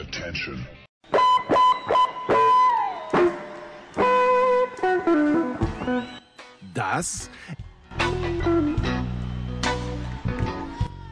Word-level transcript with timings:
Attention. 0.00 0.64
Das 6.72 7.28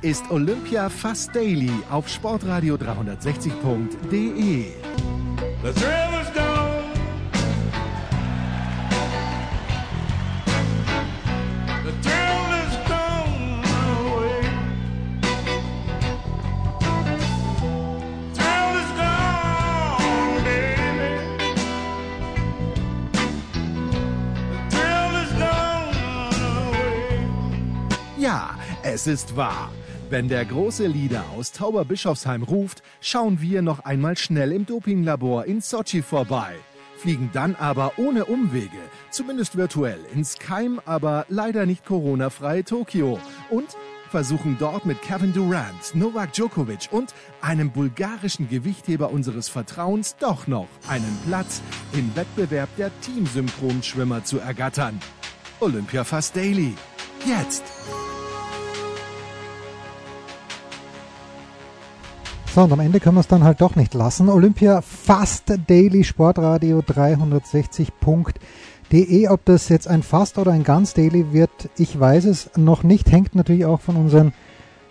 ist 0.03 0.31
Olympia 0.31 0.89
Fast 0.89 1.35
Daily 1.35 1.73
auf 1.91 2.07
sportradio360.de. 2.07 4.73
es 28.97 29.07
ist 29.07 29.37
wahr. 29.37 29.71
Wenn 30.09 30.27
der 30.27 30.47
große 30.47 30.87
Leader 30.87 31.23
aus 31.37 31.53
Tauberbischofsheim 31.53 32.43
ruft, 32.43 32.83
schauen 33.03 33.43
wir 33.43 33.61
noch 33.61 33.81
einmal 33.81 34.17
schnell 34.17 34.53
im 34.53 34.65
Dopinglabor 34.65 35.45
in 35.45 35.61
Sochi 35.61 36.01
vorbei. 36.01 36.55
Fliegen 36.97 37.29
dann 37.35 37.57
aber 37.57 37.93
ohne 37.99 38.25
Umwege, 38.25 38.81
zumindest 39.11 39.59
virtuell, 39.59 40.01
ins 40.15 40.39
Keim, 40.39 40.81
aber 40.87 41.27
leider 41.29 41.67
nicht 41.67 41.85
Corona-freie 41.85 42.65
Tokio. 42.65 43.19
Und 43.51 43.77
versuchen 44.09 44.57
dort 44.59 44.87
mit 44.87 45.03
Kevin 45.03 45.35
Durant, 45.35 45.95
Novak 45.95 46.33
Djokovic 46.33 46.89
und 46.91 47.13
einem 47.43 47.71
bulgarischen 47.73 48.49
Gewichtheber 48.49 49.11
unseres 49.11 49.51
Vertrauens 49.51 50.17
doch 50.17 50.47
noch 50.47 50.69
einen 50.89 51.19
Platz 51.27 51.61
im 51.93 52.17
Wettbewerb 52.17 52.71
der 52.79 52.91
Teamsynchronschwimmer 53.03 54.25
zu 54.25 54.39
ergattern. 54.39 54.99
Olympia 55.61 56.03
Fast 56.03 56.35
Daily. 56.35 56.75
Jetzt. 57.27 57.63
So, 62.57 62.63
und 62.63 62.73
am 62.73 62.81
Ende 62.81 63.01
können 63.01 63.17
wir 63.17 63.21
es 63.21 63.29
dann 63.29 63.45
halt 63.45 63.61
doch 63.61 63.77
nicht 63.77 63.93
lassen. 63.93 64.31
Olympia 64.31 64.81
Fast 64.81 65.53
Daily 65.67 66.05
Sportradio 66.05 66.79
360.de. 66.79 69.29
Ob 69.29 69.45
das 69.45 69.69
jetzt 69.69 69.87
ein 69.87 70.03
Fast 70.03 70.39
oder 70.39 70.53
ein 70.53 70.65
Ganz 70.65 70.95
Daily 70.95 71.35
wird, 71.35 71.51
ich 71.77 72.01
weiß 72.01 72.25
es 72.25 72.49
noch 72.57 72.83
nicht. 72.83 73.13
Hängt 73.13 73.35
natürlich 73.35 73.67
auch 73.67 73.83
von 73.83 73.97
unseren 73.97 74.33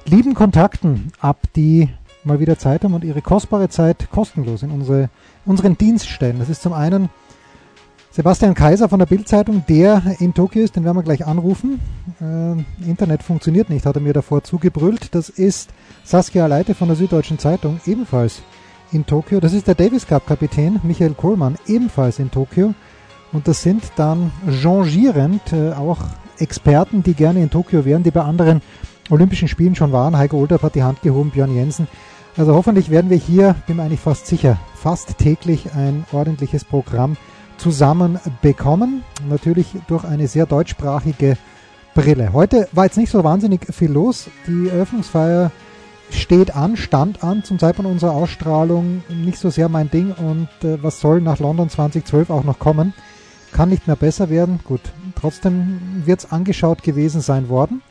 lieben 0.06 0.36
Kontakten 0.36 1.12
ab, 1.20 1.40
die 1.56 1.90
mal 2.24 2.40
wieder 2.40 2.60
Zeit 2.60 2.84
haben 2.84 2.94
und 2.94 3.04
ihre 3.04 3.24
kostbare 3.24 3.68
Zeit 3.68 4.12
kostenlos 4.12 4.62
in 4.62 4.70
unsere, 4.70 5.10
unseren 5.44 5.76
Dienst 5.76 6.08
stellen. 6.08 6.38
Das 6.38 6.50
ist 6.50 6.62
zum 6.62 6.74
einen 6.74 7.10
Sebastian 8.16 8.54
Kaiser 8.54 8.88
von 8.88 9.00
der 9.00 9.08
Bildzeitung, 9.08 9.66
der 9.68 10.02
in 10.20 10.34
Tokio 10.34 10.64
ist, 10.64 10.78
den 10.78 10.86
werden 10.86 10.96
wir 10.96 11.04
gleich 11.04 11.28
anrufen. 11.28 11.82
Äh, 12.22 12.90
Internet 12.90 13.22
funktioniert 13.22 13.70
nicht, 13.70 13.86
hat 13.86 13.98
er 13.98 14.02
mir 14.02 14.14
davor 14.14 14.42
zugebrüllt. 14.42 15.14
Das 15.14 15.28
ist 15.28 15.72
Saskia 16.06 16.48
Leite 16.48 16.76
von 16.76 16.88
der 16.88 16.96
Süddeutschen 16.96 17.40
Zeitung, 17.40 17.82
ebenfalls 17.86 18.42
in 18.94 19.06
Tokio. 19.06 19.42
Das 19.42 19.52
ist 19.52 19.68
der 19.68 19.76
Davis 19.76 20.08
Cup 20.08 20.26
Kapitän 20.28 20.80
Michael 20.84 21.14
Kohlmann, 21.14 21.58
ebenfalls 21.68 22.20
in 22.20 22.32
Tokio. 22.32 22.74
Und 23.34 23.50
das 23.50 23.64
sind 23.64 23.84
dann 23.98 24.32
changierend 24.50 25.52
äh, 25.52 25.74
auch 25.74 26.00
Experten, 26.40 27.04
die 27.04 27.16
gerne 27.16 27.42
in 27.42 27.50
Tokio 27.50 27.84
wären, 27.84 28.04
die 28.04 28.12
bei 28.12 28.22
anderen 28.22 28.62
Olympischen 29.10 29.50
Spielen 29.50 29.76
schon 29.76 29.92
waren. 29.92 30.18
Heiko 30.18 30.38
Olderb 30.38 30.64
hat 30.64 30.76
die 30.76 30.84
Hand 30.84 31.02
gehoben, 31.02 31.32
Björn 31.32 31.54
Jensen. 31.54 31.90
Also 32.38 32.56
hoffentlich 32.56 32.90
werden 32.90 33.10
wir 33.10 33.18
hier, 33.18 33.58
bin 33.68 33.76
mir 33.76 33.84
eigentlich 33.84 34.00
fast 34.00 34.28
sicher, 34.28 34.58
fast 34.74 35.18
täglich 35.18 35.74
ein 35.74 36.06
ordentliches 36.14 36.64
Programm 36.64 37.18
zusammen 37.58 38.20
bekommen. 38.42 39.04
Natürlich 39.30 39.68
durch 39.88 40.04
eine 40.04 40.28
sehr 40.28 40.46
deutschsprachige 40.46 41.38
Brille. 41.94 42.34
Heute 42.34 42.68
war 42.74 42.86
jetzt 42.86 42.98
nicht 42.98 43.12
so 43.12 43.24
wahnsinnig 43.24 43.74
viel 43.74 43.92
los. 43.92 44.28
Die 44.48 44.70
Eröffnungsfeier 44.70 45.52
steht 46.12 46.56
an, 46.56 46.78
stand 46.78 47.24
an 47.24 47.44
zum 47.44 47.58
Zeitpunkt 47.58 47.90
unserer 47.90 48.12
Ausstrahlung. 48.12 49.04
Nicht 49.10 49.40
so 49.40 49.50
sehr 49.50 49.70
mein 49.70 49.90
Ding 49.90 50.12
und 50.12 50.50
äh, 50.64 50.82
was 50.84 51.00
soll 51.00 51.22
nach 51.22 51.40
London 51.40 51.70
2012 51.70 52.30
auch 52.30 52.44
noch 52.44 52.60
kommen? 52.60 52.94
Kann 53.52 53.70
nicht 53.70 53.88
mehr 53.88 53.96
besser 53.96 54.30
werden. 54.30 54.60
Gut, 54.64 54.82
trotzdem 55.20 56.04
wird 56.06 56.20
es 56.20 56.32
angeschaut 56.32 56.84
gewesen 56.84 57.22
sein 57.22 57.48
worden. 57.48 57.82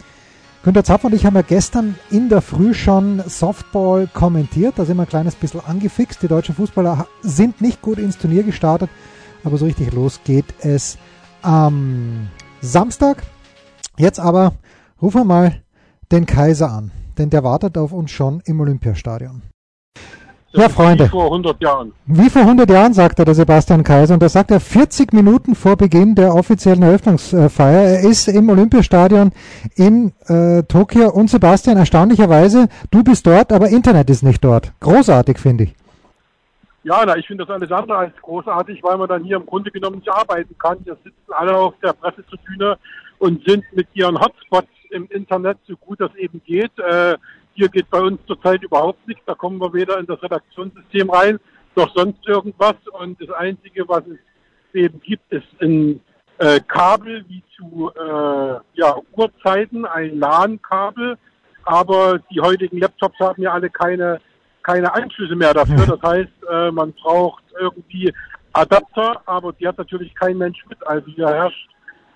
Günter 0.62 0.84
Zapf 0.84 1.04
und 1.04 1.14
ich 1.14 1.26
haben 1.26 1.34
ja 1.34 1.42
gestern 1.42 1.94
in 2.10 2.28
der 2.28 2.40
Früh 2.40 2.74
schon 2.74 3.22
Softball 3.26 4.06
kommentiert. 4.12 4.74
Da 4.76 4.84
sind 4.84 4.96
wir 4.96 5.02
ein 5.02 5.08
kleines 5.08 5.34
bisschen 5.34 5.60
angefixt. 5.60 6.22
Die 6.22 6.28
deutschen 6.28 6.54
Fußballer 6.54 7.06
sind 7.22 7.60
nicht 7.60 7.82
gut 7.82 7.98
ins 7.98 8.18
Turnier 8.18 8.44
gestartet 8.44 8.88
aber 9.44 9.58
so 9.58 9.66
richtig 9.66 9.92
los 9.92 10.20
geht 10.24 10.46
es 10.60 10.98
am 11.42 12.28
Samstag. 12.60 13.22
Jetzt 13.98 14.18
aber 14.18 14.54
rufen 15.00 15.20
wir 15.20 15.24
mal 15.24 15.62
den 16.10 16.26
Kaiser 16.26 16.70
an, 16.70 16.90
denn 17.18 17.30
der 17.30 17.44
wartet 17.44 17.78
auf 17.78 17.92
uns 17.92 18.10
schon 18.10 18.42
im 18.46 18.60
Olympiastadion. 18.60 19.42
Ja, 20.56 20.68
Freunde. 20.68 21.06
Wie 21.06 21.08
vor 21.08 21.24
100 21.24 21.60
Jahren. 21.60 21.92
Wie 22.06 22.30
vor 22.30 22.42
100 22.42 22.70
Jahren, 22.70 22.94
sagt 22.94 23.18
er 23.18 23.24
der 23.24 23.34
Sebastian 23.34 23.82
Kaiser. 23.82 24.14
Und 24.14 24.22
da 24.22 24.28
sagt 24.28 24.52
er 24.52 24.60
40 24.60 25.12
Minuten 25.12 25.56
vor 25.56 25.76
Beginn 25.76 26.14
der 26.14 26.32
offiziellen 26.32 26.82
Eröffnungsfeier. 26.82 27.98
Er 27.98 28.00
ist 28.00 28.28
im 28.28 28.48
Olympiastadion 28.48 29.32
in 29.74 30.12
äh, 30.26 30.62
Tokio. 30.62 31.10
Und 31.10 31.28
Sebastian, 31.28 31.76
erstaunlicherweise, 31.76 32.68
du 32.92 33.02
bist 33.02 33.26
dort, 33.26 33.52
aber 33.52 33.68
Internet 33.68 34.10
ist 34.10 34.22
nicht 34.22 34.44
dort. 34.44 34.72
Großartig, 34.78 35.38
finde 35.38 35.64
ich. 35.64 35.74
Ja, 36.84 37.02
na, 37.06 37.16
ich 37.16 37.26
finde 37.26 37.46
das 37.46 37.54
alles 37.54 37.72
andere 37.72 37.96
als 37.96 38.16
großartig, 38.20 38.82
weil 38.82 38.98
man 38.98 39.08
dann 39.08 39.24
hier 39.24 39.38
im 39.38 39.46
Grunde 39.46 39.70
genommen 39.70 39.96
nicht 39.96 40.10
arbeiten 40.10 40.54
kann. 40.58 40.78
Hier 40.84 40.96
sitzen 41.02 41.32
alle 41.32 41.56
auf 41.56 41.74
der 41.82 41.94
Pressetribüne 41.94 42.76
und 43.18 43.42
sind 43.46 43.64
mit 43.72 43.88
ihren 43.94 44.20
Hotspots 44.20 44.68
im 44.90 45.06
Internet 45.06 45.56
so 45.66 45.76
gut 45.76 45.98
das 46.00 46.14
eben 46.16 46.42
geht. 46.44 46.78
Äh, 46.78 47.16
hier 47.54 47.70
geht 47.70 47.88
bei 47.88 48.00
uns 48.00 48.20
zurzeit 48.26 48.62
überhaupt 48.62 49.08
nichts. 49.08 49.22
Da 49.24 49.34
kommen 49.34 49.58
wir 49.60 49.72
weder 49.72 49.98
in 49.98 50.04
das 50.04 50.22
Redaktionssystem 50.22 51.08
rein, 51.08 51.40
noch 51.74 51.90
sonst 51.94 52.26
irgendwas. 52.28 52.76
Und 52.92 53.18
das 53.18 53.30
Einzige, 53.30 53.88
was 53.88 54.02
es 54.06 54.18
eben 54.74 55.00
gibt, 55.00 55.32
ist 55.32 55.46
ein 55.62 56.00
äh, 56.36 56.60
Kabel 56.68 57.24
wie 57.28 57.42
zu 57.56 57.92
äh, 57.94 58.60
ja, 58.74 58.96
Uhrzeiten, 59.12 59.86
ein 59.86 60.18
LAN-Kabel. 60.18 61.16
Aber 61.64 62.18
die 62.30 62.42
heutigen 62.42 62.78
Laptops 62.78 63.18
haben 63.20 63.40
ja 63.40 63.52
alle 63.52 63.70
keine 63.70 64.20
keine 64.64 64.92
Anschlüsse 64.92 65.36
mehr 65.36 65.54
dafür. 65.54 65.86
Das 65.86 66.02
heißt, 66.02 66.32
äh, 66.50 66.70
man 66.72 66.92
braucht 66.94 67.44
irgendwie 67.60 68.12
Adapter, 68.52 69.20
aber 69.26 69.52
die 69.52 69.68
hat 69.68 69.78
natürlich 69.78 70.14
kein 70.14 70.38
Mensch 70.38 70.64
mit. 70.68 70.84
Also 70.86 71.06
hier 71.12 71.28
herrscht 71.28 71.68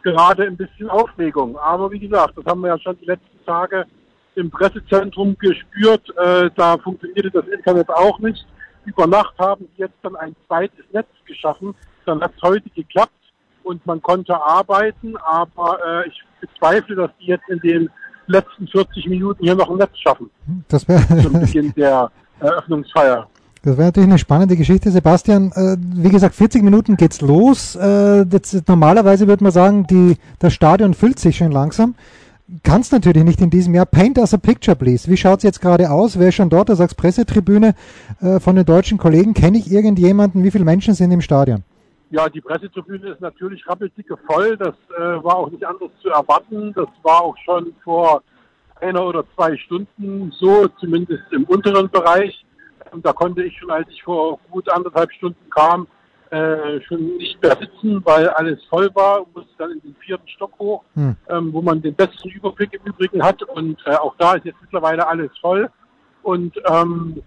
gerade 0.02 0.44
ein 0.44 0.56
bisschen 0.56 0.88
Aufregung. 0.88 1.56
Aber 1.58 1.90
wie 1.92 2.00
gesagt, 2.00 2.36
das 2.36 2.44
haben 2.46 2.60
wir 2.62 2.68
ja 2.68 2.78
schon 2.78 2.98
die 2.98 3.06
letzten 3.06 3.44
Tage 3.44 3.84
im 4.34 4.50
Pressezentrum 4.50 5.36
gespürt. 5.38 6.08
Äh, 6.16 6.50
da 6.56 6.78
funktionierte 6.78 7.30
das 7.30 7.46
Internet 7.48 7.90
auch 7.90 8.18
nicht. 8.18 8.46
Über 8.84 9.06
Nacht 9.06 9.34
haben 9.38 9.68
die 9.76 9.82
jetzt 9.82 9.98
dann 10.02 10.16
ein 10.16 10.34
zweites 10.46 10.84
Netz 10.92 11.08
geschaffen. 11.26 11.74
Dann 12.06 12.20
hat 12.20 12.32
es 12.36 12.42
heute 12.42 12.70
geklappt 12.70 13.12
und 13.64 13.84
man 13.84 14.00
konnte 14.00 14.34
arbeiten, 14.34 15.16
aber 15.18 15.78
äh, 15.86 16.08
ich 16.08 16.22
bezweifle, 16.40 16.96
dass 16.96 17.10
die 17.20 17.26
jetzt 17.26 17.48
in 17.48 17.58
den 17.58 17.90
letzten 18.28 18.66
40 18.68 19.06
Minuten 19.08 19.42
hier 19.42 19.54
noch 19.54 19.68
ein 19.70 19.76
Netz 19.76 19.98
schaffen. 19.98 20.30
Das 20.68 20.86
wäre 20.88 21.22
Zum 21.22 21.40
Beginn 21.40 21.74
der 21.74 22.10
Eröffnungsfeier. 22.40 23.28
Das 23.62 23.76
wäre 23.76 23.88
natürlich 23.88 24.08
eine 24.08 24.18
spannende 24.18 24.56
Geschichte, 24.56 24.90
Sebastian. 24.90 25.52
Äh, 25.54 25.76
wie 25.78 26.10
gesagt, 26.10 26.34
40 26.34 26.62
Minuten 26.62 26.96
geht's 26.96 27.20
los. 27.20 27.74
Äh, 27.74 28.24
das, 28.24 28.62
normalerweise 28.66 29.26
würde 29.26 29.42
man 29.42 29.52
sagen, 29.52 29.86
die, 29.86 30.16
das 30.38 30.54
Stadion 30.54 30.94
füllt 30.94 31.18
sich 31.18 31.36
schon 31.36 31.50
langsam. 31.50 31.94
Kann 32.62 32.80
es 32.80 32.92
natürlich 32.92 33.24
nicht 33.24 33.42
in 33.42 33.50
diesem 33.50 33.74
Jahr. 33.74 33.84
Paint 33.84 34.16
us 34.16 34.32
a 34.32 34.38
picture, 34.38 34.74
please. 34.74 35.10
Wie 35.10 35.18
schaut's 35.18 35.42
jetzt 35.42 35.60
gerade 35.60 35.90
aus? 35.90 36.18
Wer 36.18 36.28
ist 36.28 36.36
schon 36.36 36.48
dort? 36.48 36.70
Du 36.70 36.74
sagst 36.74 36.96
Pressetribüne 36.96 37.74
äh, 38.22 38.40
von 38.40 38.56
den 38.56 38.64
deutschen 38.64 38.96
Kollegen. 38.96 39.34
Kenne 39.34 39.58
ich 39.58 39.70
irgendjemanden? 39.70 40.44
Wie 40.44 40.50
viele 40.50 40.64
Menschen 40.64 40.94
sind 40.94 41.10
im 41.10 41.20
Stadion? 41.20 41.62
Ja, 42.10 42.26
die 42.28 42.40
Pressetribüne 42.40 43.10
ist 43.10 43.20
natürlich 43.20 43.68
rappeldicke 43.68 44.16
voll. 44.26 44.56
Das 44.56 44.74
äh, 44.96 45.22
war 45.22 45.36
auch 45.36 45.50
nicht 45.50 45.64
anders 45.66 45.90
zu 46.00 46.08
erwarten. 46.08 46.72
Das 46.74 46.88
war 47.02 47.22
auch 47.22 47.36
schon 47.44 47.74
vor 47.84 48.22
einer 48.80 49.04
oder 49.04 49.24
zwei 49.34 49.56
Stunden 49.56 50.32
so, 50.32 50.68
zumindest 50.80 51.24
im 51.32 51.44
unteren 51.44 51.88
Bereich. 51.90 52.44
Und 52.90 53.04
da 53.04 53.12
konnte 53.12 53.42
ich 53.42 53.56
schon, 53.58 53.70
als 53.70 53.88
ich 53.90 54.02
vor 54.02 54.38
gut 54.50 54.70
anderthalb 54.70 55.12
Stunden 55.12 55.50
kam, 55.50 55.86
äh, 56.30 56.80
schon 56.82 57.16
nicht 57.16 57.40
mehr 57.42 57.56
sitzen, 57.56 58.04
weil 58.04 58.28
alles 58.28 58.62
voll 58.64 58.90
war 58.94 59.22
und 59.22 59.34
musste 59.34 59.52
dann 59.58 59.70
in 59.72 59.80
den 59.80 59.96
vierten 59.96 60.28
Stock 60.28 60.52
hoch, 60.58 60.84
Hm. 60.94 61.16
ähm, 61.28 61.52
wo 61.52 61.62
man 61.62 61.80
den 61.80 61.94
besten 61.94 62.28
Überblick 62.28 62.72
im 62.74 62.82
Übrigen 62.84 63.22
hat. 63.22 63.42
Und 63.42 63.78
äh, 63.86 63.94
auch 63.94 64.14
da 64.18 64.34
ist 64.34 64.44
jetzt 64.44 64.60
mittlerweile 64.60 65.06
alles 65.06 65.30
voll. 65.40 65.70
Und 66.22 66.54
ähm, 66.70 67.22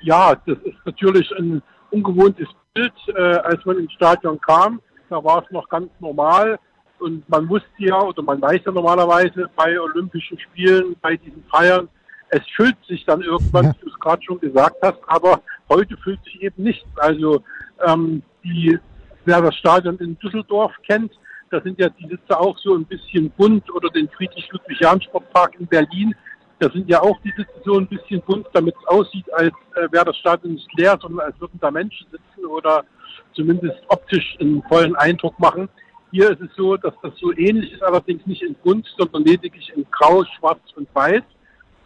ja, 0.00 0.34
das 0.46 0.56
ist 0.64 0.78
natürlich 0.86 1.30
ein 1.38 1.62
ungewohntes 1.90 2.48
Bild, 2.72 2.92
äh, 3.08 3.20
als 3.20 3.64
man 3.66 3.78
ins 3.78 3.92
Stadion 3.92 4.40
kam. 4.40 4.80
Da 5.10 5.22
war 5.22 5.42
es 5.44 5.50
noch 5.50 5.68
ganz 5.68 5.90
normal. 6.00 6.58
Und 7.00 7.28
man 7.28 7.48
wusste 7.48 7.66
ja, 7.78 8.00
oder 8.00 8.22
man 8.22 8.40
weiß 8.40 8.60
ja 8.64 8.72
normalerweise 8.72 9.48
bei 9.56 9.80
Olympischen 9.80 10.38
Spielen, 10.38 10.96
bei 11.00 11.16
diesen 11.16 11.42
Feiern, 11.50 11.88
es 12.28 12.42
füllt 12.54 12.76
sich 12.86 13.04
dann 13.04 13.22
irgendwann, 13.22 13.66
Ja. 13.66 13.72
wie 13.74 13.84
du 13.84 13.90
es 13.90 13.98
gerade 13.98 14.22
schon 14.22 14.38
gesagt 14.40 14.76
hast, 14.82 14.98
aber 15.06 15.40
heute 15.68 15.96
füllt 15.96 16.22
sich 16.24 16.40
eben 16.42 16.62
nichts. 16.62 16.86
Also 16.96 17.42
ähm, 17.86 18.22
die, 18.44 18.78
wer 19.24 19.42
das 19.42 19.56
Stadion 19.56 19.98
in 19.98 20.18
Düsseldorf 20.18 20.72
kennt, 20.86 21.12
da 21.50 21.60
sind 21.60 21.80
ja 21.80 21.88
die 21.88 22.06
Sitze 22.06 22.38
auch 22.38 22.56
so 22.58 22.76
ein 22.76 22.84
bisschen 22.84 23.30
bunt 23.30 23.68
oder 23.74 23.88
den 23.90 24.08
Friedrich-Ludwig-Jahn-Sportpark 24.10 25.58
in 25.58 25.66
Berlin. 25.66 26.14
Da 26.60 26.70
sind 26.70 26.88
ja 26.88 27.02
auch 27.02 27.18
die 27.22 27.32
Sitze 27.36 27.52
so 27.64 27.78
ein 27.78 27.88
bisschen 27.88 28.20
bunt, 28.22 28.46
damit 28.52 28.76
es 28.80 28.86
aussieht, 28.86 29.32
als 29.32 29.52
äh, 29.74 29.90
wäre 29.90 30.04
das 30.04 30.16
Stadion 30.18 30.54
nicht 30.54 30.72
leer, 30.76 30.96
sondern 31.00 31.26
als 31.26 31.40
würden 31.40 31.58
da 31.60 31.70
Menschen 31.70 32.06
sitzen 32.10 32.46
oder 32.46 32.84
zumindest 33.32 33.78
optisch 33.88 34.36
einen 34.40 34.62
vollen 34.64 34.94
Eindruck 34.96 35.36
machen. 35.40 35.68
Hier 36.12 36.30
ist 36.30 36.40
es 36.40 36.50
so, 36.56 36.76
dass 36.76 36.94
das 37.02 37.12
so 37.20 37.32
ähnlich 37.36 37.72
ist, 37.72 37.82
allerdings 37.82 38.26
nicht 38.26 38.42
in 38.42 38.54
bunt, 38.64 38.86
sondern 38.98 39.24
lediglich 39.24 39.72
in 39.74 39.86
grau, 39.90 40.24
schwarz 40.38 40.60
und 40.74 40.88
weiß. 40.94 41.22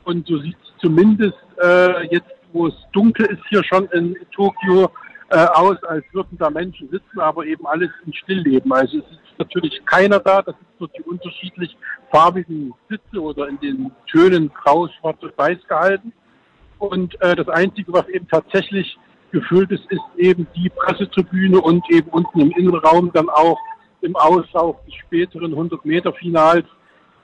Und 0.04 0.26
so 0.26 0.38
sieht 0.38 0.56
es 0.62 0.80
zumindest 0.80 1.36
äh, 1.62 2.06
jetzt, 2.08 2.30
wo 2.52 2.68
es 2.68 2.74
dunkel 2.92 3.26
ist, 3.26 3.42
hier 3.48 3.62
schon 3.64 3.86
in 3.88 4.16
Tokio 4.32 4.90
äh, 5.30 5.46
aus, 5.54 5.82
als 5.84 6.04
würden 6.12 6.38
da 6.38 6.50
Menschen 6.50 6.88
sitzen, 6.90 7.20
aber 7.20 7.44
eben 7.44 7.66
alles 7.66 7.90
in 8.06 8.14
Stillleben. 8.14 8.72
Also 8.72 8.98
es 8.98 9.04
ist 9.04 9.38
natürlich 9.38 9.84
keiner 9.84 10.20
da, 10.20 10.42
das 10.42 10.54
ist 10.54 10.78
so 10.78 10.86
die 10.86 11.02
unterschiedlich 11.02 11.76
farbigen 12.10 12.72
Sitze 12.88 13.20
oder 13.20 13.48
in 13.48 13.58
den 13.60 13.90
Tönen 14.10 14.50
grau, 14.52 14.88
schwarz 15.00 15.22
und 15.22 15.36
weiß 15.36 15.58
gehalten. 15.68 16.12
Und 16.78 17.20
äh, 17.20 17.34
das 17.34 17.48
Einzige, 17.48 17.92
was 17.92 18.08
eben 18.08 18.28
tatsächlich 18.28 18.96
gefüllt 19.32 19.70
ist, 19.70 19.84
ist 19.90 20.02
eben 20.16 20.46
die 20.54 20.70
Pressetribüne 20.70 21.60
und 21.60 21.84
eben 21.90 22.08
unten 22.10 22.40
im 22.40 22.50
Innenraum 22.52 23.10
dann 23.12 23.28
auch 23.28 23.58
im 24.04 24.16
Auslauf 24.16 24.76
des 24.86 24.94
späteren 24.94 25.54
100-Meter-Finals 25.54 26.66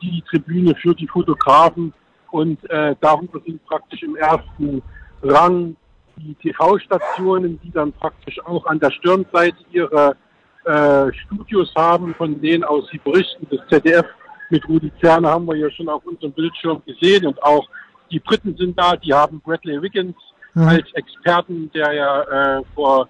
die 0.02 0.22
Tribüne 0.28 0.74
für 0.76 0.94
die 0.94 1.06
Fotografen 1.06 1.92
und 2.30 2.58
äh, 2.70 2.94
darüber 3.00 3.40
sind 3.46 3.64
praktisch 3.66 4.02
im 4.02 4.16
ersten 4.16 4.82
Rang 5.22 5.76
die 6.16 6.34
TV-Stationen, 6.34 7.60
die 7.62 7.70
dann 7.70 7.92
praktisch 7.92 8.38
auch 8.44 8.66
an 8.66 8.78
der 8.80 8.90
Stirnseite 8.90 9.56
ihre 9.72 10.16
äh, 10.64 11.12
Studios 11.12 11.72
haben, 11.76 12.14
von 12.14 12.40
denen 12.40 12.64
aus 12.64 12.88
sie 12.90 12.98
berichten. 12.98 13.46
Das 13.50 13.60
ZDF 13.68 14.06
mit 14.50 14.66
Rudi 14.68 14.90
Zerne 15.00 15.28
haben 15.28 15.46
wir 15.46 15.56
ja 15.56 15.70
schon 15.70 15.88
auf 15.88 16.04
unserem 16.04 16.32
Bildschirm 16.32 16.82
gesehen 16.86 17.26
und 17.26 17.42
auch 17.42 17.68
die 18.10 18.20
Briten 18.20 18.56
sind 18.56 18.78
da, 18.78 18.96
die 18.96 19.14
haben 19.14 19.40
Bradley 19.40 19.80
Wiggins 19.80 20.16
Mhm. 20.54 20.68
als 20.68 20.92
Experten, 20.94 21.70
der 21.72 21.92
ja 21.92 22.22
äh, 22.58 22.62
vor 22.74 23.08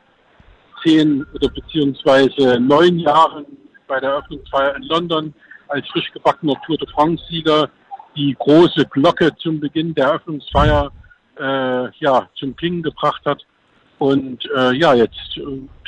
zehn 0.84 1.24
oder 1.34 1.48
beziehungsweise 1.48 2.58
neun 2.60 2.98
Jahren 2.98 3.46
bei 3.86 4.00
der 4.00 4.10
Eröffnungsfeier 4.10 4.76
in 4.76 4.82
London 4.84 5.34
als 5.68 5.86
frisch 5.88 6.10
gebackener 6.12 6.54
Tour 6.66 6.76
de 6.78 6.88
France-Sieger 6.88 7.68
die 8.16 8.36
große 8.38 8.86
Glocke 8.86 9.30
zum 9.36 9.60
Beginn 9.60 9.94
der 9.94 10.06
Eröffnungsfeier 10.06 10.90
äh, 11.38 11.90
ja, 11.98 12.28
zum 12.34 12.56
Klingen 12.56 12.82
gebracht 12.82 13.22
hat. 13.24 13.42
Und 13.98 14.44
äh, 14.56 14.72
ja, 14.76 14.94
jetzt 14.94 15.36
äh, 15.36 15.40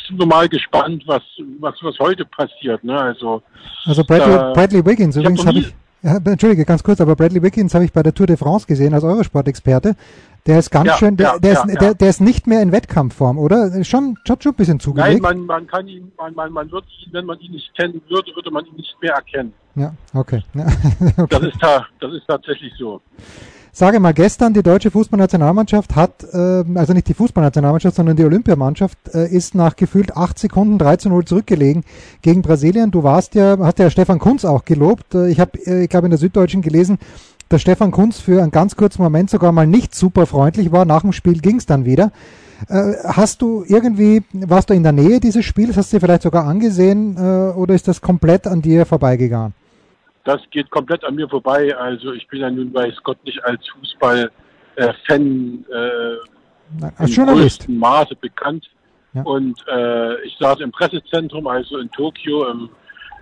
sind 0.06 0.18
wir 0.18 0.26
mal 0.26 0.48
gespannt, 0.48 1.02
was, 1.06 1.22
was, 1.60 1.74
was 1.82 1.98
heute 1.98 2.24
passiert. 2.24 2.82
Ne? 2.84 2.98
Also, 2.98 3.42
Also 3.84 4.04
Bradley, 4.04 4.52
Bradley 4.52 4.84
Wiggins, 4.84 5.16
übrigens 5.16 5.46
habe 5.46 5.58
ich, 5.58 5.74
ja, 6.02 6.16
Entschuldige, 6.16 6.64
ganz 6.64 6.82
kurz, 6.82 7.00
aber 7.00 7.16
Bradley 7.16 7.42
Wiggins 7.42 7.74
habe 7.74 7.84
ich 7.84 7.92
bei 7.92 8.02
der 8.02 8.14
Tour 8.14 8.26
de 8.26 8.36
France 8.36 8.66
gesehen 8.66 8.92
als 8.94 9.04
Eurosport-Experte. 9.04 9.94
Der 10.46 10.58
ist 10.58 10.70
ganz 10.70 10.86
Ja, 10.88 10.96
schön, 10.96 11.16
der, 11.16 11.26
ja, 11.34 11.38
der, 11.38 11.52
ja, 11.52 11.62
ist. 11.64 11.80
Der, 11.80 11.94
der 11.94 12.08
ist 12.10 12.20
nicht 12.20 12.48
mehr 12.48 12.62
in 12.62 12.72
Wettkampfform, 12.72 13.38
oder? 13.38 13.84
Schon, 13.84 14.16
schon 14.26 14.40
schon 14.40 14.52
ein 14.52 14.56
bisschen 14.56 14.74
nein, 14.74 14.80
zugelegt. 14.80 15.22
man, 15.22 15.46
man 15.46 15.66
kann 15.68 15.86
ihn, 15.86 16.10
man, 16.18 16.34
man, 16.34 16.52
man 16.52 16.70
wird 16.72 16.84
ihn, 17.06 17.12
wenn 17.12 17.26
man 17.26 17.38
ihn 17.38 17.52
nicht 17.52 17.72
kennen 17.76 18.02
würde, 18.08 18.32
würde 18.34 18.50
man 18.50 18.66
ihn 18.66 18.74
nicht 18.74 18.96
mehr 19.00 19.12
erkennen. 19.12 19.52
ja, 19.76 19.94
okay. 20.14 20.42
Okay. 21.16 21.26
Das 21.28 21.42
ist, 21.42 21.60
ta 21.60 21.86
das 22.00 22.12
ist 22.12 22.26
tatsächlich 22.26 22.72
so. 22.78 23.00
Sage 23.74 24.00
mal, 24.00 24.12
gestern 24.12 24.52
die 24.52 24.62
deutsche 24.62 24.90
Fußballnationalmannschaft 24.90 25.96
hat, 25.96 26.26
ähm, 26.34 26.76
also 26.76 26.92
nicht 26.92 27.08
die 27.08 27.14
Fußballnationalmannschaft, 27.14 27.96
sondern 27.96 28.16
die 28.16 28.24
Olympiamannschaft, 28.24 28.98
äh, 29.14 29.26
ist 29.26 29.54
nach 29.54 29.76
gefühlt 29.76 30.14
acht 30.14 30.38
Sekunden 30.38 30.76
3 30.76 30.96
zu 30.96 31.08
0 31.08 31.24
zurückgelegen 31.24 31.82
gegen 32.20 32.42
Brasilien. 32.42 32.90
Du 32.90 33.02
warst 33.02 33.34
ja, 33.34 33.56
hast 33.58 33.78
ja 33.78 33.88
Stefan 33.88 34.18
Kunz 34.18 34.44
auch 34.44 34.66
gelobt. 34.66 35.14
Äh, 35.14 35.28
ich 35.30 35.40
habe, 35.40 35.58
äh, 35.66 35.84
ich 35.84 35.88
glaube 35.88 36.06
in 36.06 36.10
der 36.10 36.18
Süddeutschen 36.18 36.60
gelesen, 36.60 36.98
dass 37.48 37.62
Stefan 37.62 37.92
Kunz 37.92 38.18
für 38.18 38.42
einen 38.42 38.50
ganz 38.50 38.76
kurzen 38.76 39.02
Moment 39.02 39.30
sogar 39.30 39.52
mal 39.52 39.66
nicht 39.66 39.94
super 39.94 40.26
freundlich 40.26 40.70
war. 40.70 40.84
Nach 40.84 41.00
dem 41.00 41.12
Spiel 41.12 41.40
ging 41.40 41.56
es 41.56 41.64
dann 41.64 41.86
wieder. 41.86 42.12
Äh, 42.68 42.92
hast 43.04 43.40
du 43.40 43.64
irgendwie, 43.66 44.22
warst 44.34 44.68
du 44.68 44.74
in 44.74 44.82
der 44.82 44.92
Nähe 44.92 45.18
dieses 45.18 45.46
Spiels, 45.46 45.78
hast 45.78 45.92
du 45.92 45.96
dir 45.96 46.02
vielleicht 46.02 46.22
sogar 46.22 46.46
angesehen 46.46 47.16
äh, 47.16 47.54
oder 47.54 47.74
ist 47.74 47.88
das 47.88 48.02
komplett 48.02 48.46
an 48.46 48.60
dir 48.60 48.84
vorbeigegangen? 48.84 49.54
Das 50.24 50.40
geht 50.50 50.70
komplett 50.70 51.04
an 51.04 51.16
mir 51.16 51.28
vorbei. 51.28 51.76
Also 51.76 52.12
ich 52.12 52.26
bin 52.28 52.40
ja 52.40 52.50
nun 52.50 52.72
weiß 52.72 52.94
Gott 53.02 53.18
nicht 53.24 53.44
als 53.44 53.60
Fußball-Fan 53.68 55.64
äh, 55.70 56.84
Als 56.96 57.16
im 57.16 57.26
größten 57.26 57.78
Maße 57.78 58.14
bekannt. 58.16 58.70
Ja. 59.14 59.22
Und 59.22 59.58
äh, 59.68 60.22
ich 60.22 60.36
saß 60.38 60.60
im 60.60 60.72
Pressezentrum, 60.72 61.46
also 61.46 61.78
in 61.78 61.90
Tokio, 61.90 62.48
im 62.48 62.70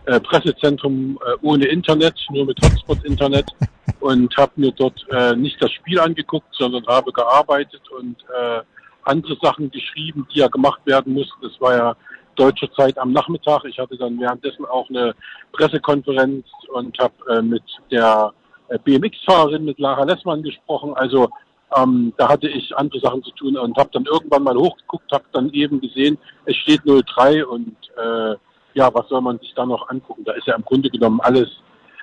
äh, 0.07 0.21
Pressezentrum 0.21 1.19
äh, 1.25 1.37
ohne 1.43 1.67
Internet, 1.67 2.15
nur 2.31 2.47
mit 2.47 2.61
Hotspot-Internet 2.63 3.47
und 4.01 4.37
habe 4.37 4.53
mir 4.57 4.73
dort 4.73 5.05
äh, 5.11 5.35
nicht 5.35 5.61
das 5.63 5.73
Spiel 5.73 5.99
angeguckt, 5.99 6.49
sondern 6.53 6.87
habe 6.87 7.13
gearbeitet 7.13 7.83
und 7.99 8.17
äh, 8.23 8.61
andere 9.05 9.37
Sachen 9.43 9.71
geschrieben, 9.71 10.27
die 10.33 10.41
ja 10.41 10.49
gemacht 10.49 10.81
werden 10.85 11.15
mussten. 11.15 11.43
Das 11.43 11.61
war 11.61 11.77
ja 11.77 11.97
deutsche 12.37 12.71
Zeit 12.73 12.99
am 12.99 13.13
Nachmittag. 13.13 13.65
Ich 13.65 13.79
hatte 13.79 13.97
dann 13.97 14.19
währenddessen 14.19 14.65
auch 14.65 14.89
eine 14.89 15.15
Pressekonferenz 15.53 16.45
und 16.73 16.99
habe 16.99 17.15
äh, 17.29 17.43
mit 17.43 17.63
der 17.91 18.33
äh, 18.69 18.79
BMX-Fahrerin, 18.79 19.65
mit 19.65 19.79
Lara 19.79 20.05
Lessmann 20.05 20.43
gesprochen. 20.43 20.95
Also 20.95 21.29
ähm, 21.77 22.13
da 22.17 22.29
hatte 22.29 22.49
ich 22.49 22.77
andere 22.77 23.01
Sachen 23.01 23.23
zu 23.23 23.31
tun 23.33 23.57
und 23.57 23.77
habe 23.77 23.91
dann 23.93 24.05
irgendwann 24.07 24.43
mal 24.43 24.57
hochgeguckt, 24.57 25.11
habe 25.13 25.25
dann 25.33 25.51
eben 25.51 25.81
gesehen, 25.81 26.19
es 26.47 26.57
steht 26.57 26.83
03 26.85 27.47
und 27.47 27.77
äh, 27.97 28.35
ja, 28.75 28.93
was 28.93 29.09
soll 29.09 29.21
man 29.21 29.39
sich 29.39 29.53
da 29.55 29.67
noch 29.67 29.89
angucken? 29.89 30.25
Da 30.25 30.33
ist 30.33 30.47
ja 30.47 30.55
im 30.55 30.65
Grunde 30.65 30.91
genommen 30.91 31.21
alles, 31.21 31.49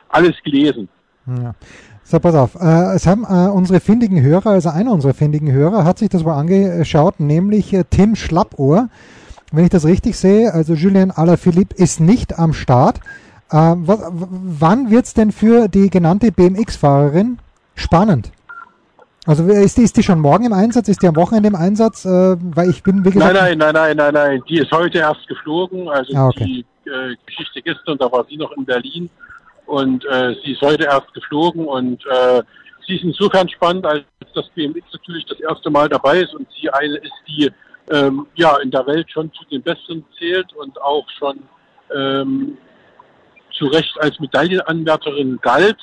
alles 0.09 0.35
gelesen. 0.44 0.89
Ja. 1.25 1.53
So, 2.03 2.19
pass 2.19 2.35
auf. 2.35 2.56
Äh, 2.56 2.95
es 2.95 3.06
haben 3.06 3.25
äh, 3.25 3.50
unsere 3.50 3.81
findigen 3.81 4.21
Hörer, 4.21 4.51
also 4.51 4.69
einer 4.69 4.94
unserer 4.94 5.13
findigen 5.13 5.51
Hörer, 5.51 5.83
hat 5.83 6.00
sich 6.00 6.07
das 6.07 6.23
mal 6.23 6.38
angeschaut, 6.38 7.19
nämlich 7.19 7.73
äh, 7.73 7.83
Tim 7.89 8.15
Schlappohr. 8.15 8.88
Wenn 9.51 9.63
ich 9.63 9.69
das 9.69 9.85
richtig 9.85 10.17
sehe, 10.17 10.53
also 10.53 10.73
Julien 10.73 11.11
Alaphilippe 11.11 11.75
ist 11.75 11.99
nicht 11.99 12.38
am 12.38 12.53
Start. 12.53 12.97
Äh, 13.49 13.55
was, 13.77 13.99
wann 14.11 14.91
wird's 14.91 15.13
denn 15.13 15.31
für 15.31 15.67
die 15.69 15.89
genannte 15.89 16.31
BMX-Fahrerin 16.31 17.39
spannend? 17.75 18.31
Also 19.25 19.45
ist 19.45 19.77
die, 19.77 19.83
ist 19.83 19.95
die 19.97 20.03
schon 20.03 20.19
morgen 20.19 20.45
im 20.45 20.53
Einsatz? 20.53 20.88
Ist 20.88 21.01
die 21.01 21.07
am 21.07 21.15
Wochenende 21.15 21.47
im 21.49 21.55
Einsatz? 21.55 22.05
Äh, 22.05 22.38
weil 22.39 22.69
ich 22.69 22.83
bin, 22.83 23.03
wie 23.05 23.11
gesagt, 23.11 23.33
Nein, 23.33 23.57
nein, 23.57 23.73
nein, 23.73 23.95
nein, 23.95 23.97
nein, 23.97 24.13
nein. 24.13 24.44
Die 24.49 24.57
ist 24.59 24.71
heute 24.71 24.99
erst 24.99 25.27
geflogen. 25.27 25.87
Also 25.89 26.16
Ah, 26.16 26.27
okay. 26.27 26.45
die 26.45 26.89
äh, 26.89 27.16
Geschichte 27.25 27.61
gestern, 27.61 27.97
da 27.97 28.11
war 28.11 28.25
sie 28.30 28.37
noch 28.37 28.51
in 28.54 28.66
Berlin 28.66 29.09
und 29.66 30.06
äh, 30.06 30.33
sie 30.44 30.54
ist 30.54 30.61
heute 30.61 30.85
erst 30.85 31.13
geflogen 31.13 31.66
und 31.66 32.01
äh, 32.06 32.42
sie 32.85 32.95
ist 32.95 33.04
insofern 33.04 33.49
spannend, 33.49 33.85
als 33.85 34.04
das 34.33 34.47
BMX 34.56 34.81
natürlich 34.94 35.25
das 35.25 35.39
erste 35.42 35.69
Mal 35.69 35.89
dabei 35.89 36.19
ist 36.19 36.33
und 36.33 36.47
sie 36.59 36.69
eine 36.69 36.95
ist, 36.97 37.11
die 37.27 37.49
ähm, 37.91 38.27
ja 38.35 38.57
in 38.57 38.71
der 38.71 38.85
Welt 38.87 39.09
schon 39.11 39.31
zu 39.33 39.44
den 39.45 39.61
Besten 39.61 40.06
zählt 40.17 40.53
und 40.53 40.79
auch 40.81 41.06
schon 41.17 41.39
ähm, 41.95 42.57
zu 43.57 43.65
Recht 43.67 43.95
als 43.99 44.19
Medaillenanwärterin 44.19 45.39
galt. 45.41 45.77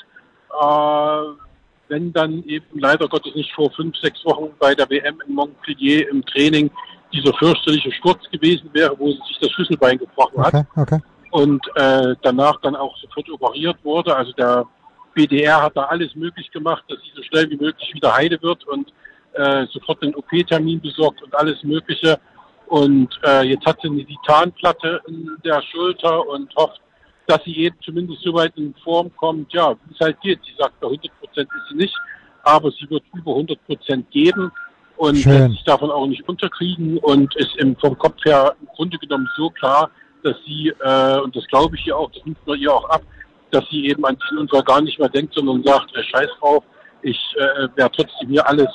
Äh, 0.50 1.44
wenn 1.88 2.12
dann 2.12 2.42
eben 2.44 2.78
leider 2.78 3.08
Gottes 3.08 3.34
nicht 3.34 3.52
vor 3.52 3.70
fünf, 3.72 3.96
sechs 3.98 4.24
Wochen 4.24 4.50
bei 4.58 4.74
der 4.74 4.88
WM 4.88 5.20
in 5.26 5.34
Montpellier 5.34 6.08
im 6.08 6.24
Training 6.24 6.70
dieser 7.12 7.32
fürchterliche 7.34 7.92
Sturz 7.92 8.20
gewesen 8.30 8.70
wäre, 8.72 8.98
wo 8.98 9.10
sie 9.12 9.20
sich 9.28 9.38
das 9.40 9.50
Schlüsselbein 9.52 9.98
gebrochen 9.98 10.42
hat 10.42 10.54
okay, 10.54 10.64
okay. 10.76 11.00
und 11.30 11.64
äh, 11.76 12.14
danach 12.22 12.60
dann 12.62 12.74
auch 12.74 12.96
sofort 12.98 13.28
operiert 13.30 13.76
wurde. 13.84 14.16
Also 14.16 14.32
der 14.32 14.66
BDR 15.14 15.62
hat 15.62 15.76
da 15.76 15.84
alles 15.84 16.14
möglich 16.14 16.50
gemacht, 16.50 16.82
dass 16.88 16.98
sie 17.02 17.12
so 17.14 17.22
schnell 17.22 17.48
wie 17.50 17.56
möglich 17.56 17.94
wieder 17.94 18.14
heile 18.14 18.40
wird 18.42 18.64
und 18.66 18.92
äh, 19.34 19.66
sofort 19.66 20.02
einen 20.02 20.14
OP-Termin 20.14 20.80
besorgt 20.80 21.22
und 21.22 21.34
alles 21.34 21.62
Mögliche. 21.62 22.18
Und 22.66 23.08
äh, 23.24 23.42
jetzt 23.42 23.66
hat 23.66 23.78
sie 23.82 23.88
eine 23.88 24.04
Titanplatte 24.04 25.00
in 25.06 25.28
der 25.44 25.62
Schulter 25.62 26.26
und 26.26 26.54
hofft, 26.56 26.80
dass 27.26 27.42
sie 27.44 27.56
eben 27.58 27.76
zumindest 27.84 28.22
so 28.22 28.34
weit 28.34 28.56
in 28.56 28.74
Form 28.82 29.10
kommt, 29.16 29.52
ja, 29.52 29.72
wie 29.72 29.94
es 29.94 30.00
halt 30.00 30.20
geht. 30.20 30.40
Sie 30.44 30.54
sagt, 30.58 30.78
bei 30.80 30.86
100 30.86 31.20
Prozent 31.20 31.48
ist 31.56 31.68
sie 31.70 31.76
nicht, 31.76 31.94
aber 32.42 32.70
sie 32.70 32.88
wird 32.90 33.02
über 33.14 33.32
100 33.32 33.66
Prozent 33.66 34.10
geben 34.10 34.50
und 34.96 35.16
Schön. 35.16 35.32
lässt 35.32 35.50
sich 35.52 35.64
davon 35.64 35.90
auch 35.90 36.06
nicht 36.06 36.26
unterkriegen 36.28 36.98
und 36.98 37.34
ist 37.36 37.56
im, 37.56 37.76
vom 37.76 37.98
Kopf 37.98 38.24
her 38.24 38.54
im 38.60 38.68
Grunde 38.68 38.98
genommen 38.98 39.28
so 39.36 39.50
klar, 39.50 39.90
dass 40.22 40.36
sie, 40.46 40.72
äh, 40.80 41.18
und 41.20 41.34
das 41.34 41.46
glaube 41.48 41.76
ich 41.76 41.86
ihr 41.86 41.96
auch, 41.96 42.10
das 42.12 42.24
nimmt 42.24 42.46
man 42.46 42.58
ihr 42.58 42.72
auch 42.72 42.88
ab, 42.88 43.02
dass 43.50 43.64
sie 43.70 43.86
eben 43.86 44.04
an 44.04 44.16
diesen 44.22 44.38
Unfall 44.38 44.62
gar 44.62 44.80
nicht 44.80 44.98
mehr 44.98 45.08
denkt, 45.08 45.34
sondern 45.34 45.62
sagt, 45.62 45.94
äh, 45.96 46.02
scheiß 46.02 46.28
drauf, 46.40 46.64
ich 47.04 47.18
äh, 47.36 47.68
werde 47.76 47.96
trotzdem 47.96 48.30
hier 48.30 48.46
alles 48.46 48.68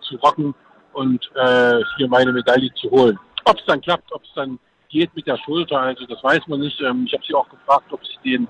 zu 0.00 0.16
rocken 0.16 0.54
und 0.94 1.30
äh, 1.34 1.80
hier 1.96 2.08
meine 2.08 2.32
Medaille 2.32 2.72
zu 2.74 2.90
holen. 2.90 3.18
Ob 3.44 3.58
es 3.58 3.64
dann 3.66 3.80
klappt, 3.80 4.10
ob 4.12 4.22
es 4.24 4.30
dann 4.34 4.58
geht 4.88 5.14
mit 5.14 5.26
der 5.26 5.36
Schulter, 5.38 5.80
also 5.80 6.06
das 6.06 6.22
weiß 6.22 6.40
man 6.46 6.60
nicht. 6.60 6.80
Ähm, 6.80 7.04
ich 7.06 7.12
habe 7.12 7.22
sie 7.26 7.34
auch 7.34 7.48
gefragt, 7.48 7.92
ob 7.92 8.00
sie 8.06 8.30
den, 8.30 8.48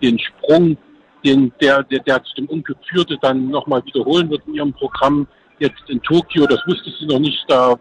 den 0.00 0.18
Sprung, 0.18 0.76
den, 1.24 1.52
der, 1.60 1.82
der, 1.82 2.00
der 2.00 2.22
zu 2.22 2.34
dem 2.36 2.46
Unglück 2.46 2.78
führte, 2.88 3.18
dann 3.20 3.48
nochmal 3.48 3.84
wiederholen 3.84 4.30
wird 4.30 4.46
in 4.46 4.54
ihrem 4.54 4.72
Programm 4.72 5.26
jetzt 5.58 5.82
in 5.88 6.00
Tokio. 6.02 6.46
Das 6.46 6.64
wusste 6.66 6.90
sie 6.90 7.06
noch 7.06 7.18
nicht. 7.18 7.44
Da 7.48 7.74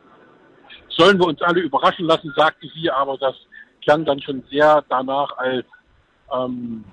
sollen 0.89 1.19
wir 1.19 1.27
uns 1.27 1.41
alle 1.43 1.61
überraschen 1.61 2.05
lassen, 2.05 2.33
sagte 2.35 2.67
sie, 2.73 2.89
aber 2.89 3.17
das 3.17 3.35
klang 3.83 4.03
dann 4.03 4.19
schon 4.21 4.43
sehr 4.49 4.83
danach 4.89 5.37
als 5.37 5.65
ähm, 6.33 6.83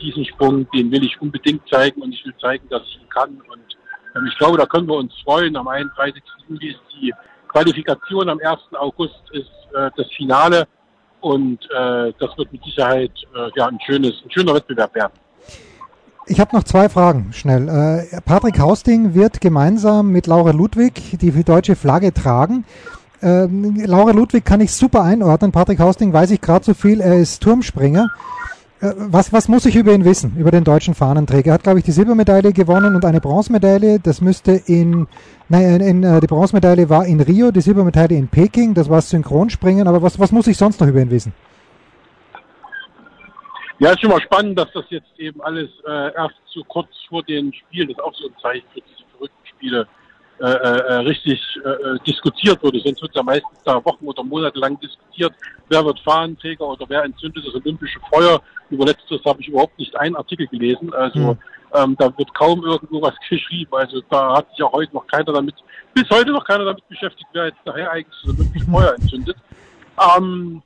diesen 0.00 0.24
Sprung, 0.24 0.68
den 0.70 0.90
will 0.90 1.04
ich 1.04 1.20
unbedingt 1.20 1.62
zeigen 1.68 2.02
und 2.02 2.12
ich 2.12 2.24
will 2.24 2.34
zeigen, 2.40 2.68
dass 2.68 2.82
ich 2.82 3.00
ihn 3.00 3.08
kann. 3.08 3.30
Und 3.30 3.76
ähm, 4.16 4.26
ich 4.26 4.38
glaube, 4.38 4.58
da 4.58 4.66
können 4.66 4.88
wir 4.88 4.96
uns 4.96 5.12
freuen. 5.24 5.56
Am 5.56 5.68
31. 5.68 6.22
Juli 6.48 6.70
ist 6.70 6.80
die 7.00 7.12
Qualifikation, 7.48 8.28
am 8.28 8.38
1. 8.38 8.58
August 8.78 9.22
ist 9.32 9.50
äh, 9.74 9.90
das 9.96 10.06
Finale 10.16 10.66
und 11.20 11.64
äh, 11.64 12.12
das 12.18 12.36
wird 12.36 12.52
mit 12.52 12.62
Sicherheit 12.64 13.12
äh, 13.34 13.50
ja, 13.56 13.66
ein, 13.66 13.78
schönes, 13.84 14.14
ein 14.24 14.30
schöner 14.30 14.54
Wettbewerb 14.54 14.94
werden. 14.94 15.12
Ich 16.26 16.40
habe 16.40 16.54
noch 16.54 16.64
zwei 16.64 16.88
Fragen, 16.90 17.32
schnell. 17.32 17.68
Äh, 17.68 18.20
Patrick 18.20 18.58
Hausting 18.58 19.14
wird 19.14 19.40
gemeinsam 19.40 20.10
mit 20.10 20.26
Laura 20.26 20.50
Ludwig 20.50 21.18
die 21.18 21.42
deutsche 21.42 21.74
Flagge 21.74 22.12
tragen. 22.12 22.64
Ähm, 23.22 23.74
Laura 23.84 24.12
Ludwig 24.12 24.44
kann 24.44 24.60
ich 24.60 24.72
super 24.72 25.02
einordnen. 25.02 25.52
Patrick 25.52 25.80
Hausting 25.80 26.12
weiß 26.12 26.30
ich 26.30 26.40
gerade 26.40 26.64
so 26.64 26.74
viel. 26.74 27.00
Er 27.00 27.18
ist 27.18 27.42
Turmspringer. 27.42 28.10
Äh, 28.80 28.92
was, 28.96 29.32
was 29.32 29.48
muss 29.48 29.66
ich 29.66 29.76
über 29.76 29.92
ihn 29.92 30.04
wissen, 30.04 30.36
über 30.36 30.50
den 30.50 30.64
deutschen 30.64 30.94
Fahnenträger? 30.94 31.50
Er 31.50 31.54
hat, 31.54 31.62
glaube 31.64 31.80
ich, 31.80 31.84
die 31.84 31.90
Silbermedaille 31.90 32.52
gewonnen 32.52 32.94
und 32.94 33.04
eine 33.04 33.20
Bronzemedaille. 33.20 33.98
Das 33.98 34.20
müsste 34.20 34.52
in, 34.66 35.08
nein, 35.48 35.80
in, 35.80 35.80
in, 35.80 36.02
äh, 36.04 36.20
die 36.20 36.26
Bronzemedaille 36.26 36.88
war 36.88 37.04
in 37.04 37.20
Rio, 37.20 37.50
die 37.50 37.60
Silbermedaille 37.60 38.16
in 38.16 38.28
Peking. 38.28 38.74
Das 38.74 38.88
war 38.88 39.00
Synchronspringen. 39.00 39.88
Aber 39.88 40.02
was, 40.02 40.18
was 40.18 40.30
muss 40.30 40.46
ich 40.46 40.56
sonst 40.56 40.80
noch 40.80 40.88
über 40.88 41.00
ihn 41.00 41.10
wissen? 41.10 41.32
Ja, 43.80 43.92
ist 43.92 44.00
schon 44.00 44.10
mal 44.10 44.20
spannend, 44.20 44.58
dass 44.58 44.72
das 44.72 44.84
jetzt 44.90 45.18
eben 45.18 45.40
alles 45.42 45.70
äh, 45.86 46.12
erst 46.14 46.34
so 46.46 46.64
kurz 46.64 46.88
vor 47.08 47.22
den 47.22 47.52
Spielen, 47.52 47.88
das 47.88 47.96
ist 47.96 48.02
auch 48.02 48.14
so 48.14 48.26
ein 48.26 48.34
Zeichen 48.42 48.66
für 48.74 48.80
diese 48.80 49.08
verrückten 49.12 49.46
Spiele, 49.46 49.86
äh, 50.40 50.44
äh, 50.44 50.94
richtig 51.00 51.40
äh, 51.64 51.98
diskutiert 52.06 52.62
wurde. 52.62 52.78
Sonst 52.80 53.02
wird 53.02 53.14
ja 53.14 53.22
meistens 53.22 53.58
da 53.64 53.84
Wochen 53.84 54.06
oder 54.06 54.22
Monate 54.22 54.58
lang 54.58 54.78
diskutiert, 54.78 55.32
wer 55.68 55.84
wird 55.84 55.98
Fahnenträger 56.00 56.66
oder 56.66 56.84
wer 56.88 57.04
entzündet 57.04 57.44
das 57.46 57.54
olympische 57.54 57.98
Feuer. 58.12 58.40
Über 58.70 58.86
letztes 58.86 59.24
habe 59.24 59.40
ich 59.40 59.48
überhaupt 59.48 59.78
nicht 59.78 59.96
einen 59.96 60.16
Artikel 60.16 60.46
gelesen. 60.46 60.92
Also 60.94 61.18
Mhm. 61.18 61.38
ähm, 61.74 61.96
da 61.98 62.16
wird 62.16 62.32
kaum 62.34 62.64
irgendwo 62.64 63.02
was 63.02 63.14
geschrieben. 63.28 63.72
Also 63.72 64.00
da 64.10 64.36
hat 64.36 64.48
sich 64.50 64.58
ja 64.58 64.70
heute 64.70 64.94
noch 64.94 65.06
keiner 65.06 65.32
damit, 65.32 65.54
bis 65.92 66.08
heute 66.10 66.30
noch 66.30 66.44
keiner 66.44 66.64
damit 66.64 66.86
beschäftigt, 66.88 67.28
wer 67.32 67.46
jetzt 67.46 67.64
nachher 67.66 67.90
eigentlich 67.90 68.16
das 68.22 68.34
olympische 68.38 68.66
Feuer 68.66 68.94
entzündet. 68.94 69.36
Ähm, 70.16 70.62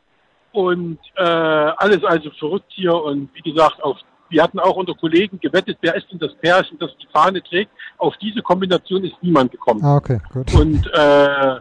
und 0.52 0.98
äh, 1.16 1.22
alles 1.22 2.04
also 2.04 2.30
verrückt 2.38 2.70
hier 2.74 2.94
und 2.94 3.30
wie 3.34 3.50
gesagt, 3.50 3.82
auf, 3.82 3.96
wir 4.32 4.42
hatten 4.42 4.58
auch 4.58 4.76
unter 4.76 4.94
Kollegen 4.94 5.38
gewettet, 5.38 5.78
wer 5.82 5.94
ist 5.94 6.10
denn 6.10 6.18
das 6.18 6.34
Pärchen, 6.34 6.78
das 6.78 6.90
die 6.96 7.06
Fahne 7.12 7.42
trägt. 7.42 7.70
Auf 7.98 8.16
diese 8.16 8.42
Kombination 8.42 9.04
ist 9.04 9.14
niemand 9.20 9.52
gekommen. 9.52 9.84
Ah, 9.84 9.96
okay, 9.96 10.18
gut. 10.32 10.52
Und 10.54 10.90
äh, 10.92 11.56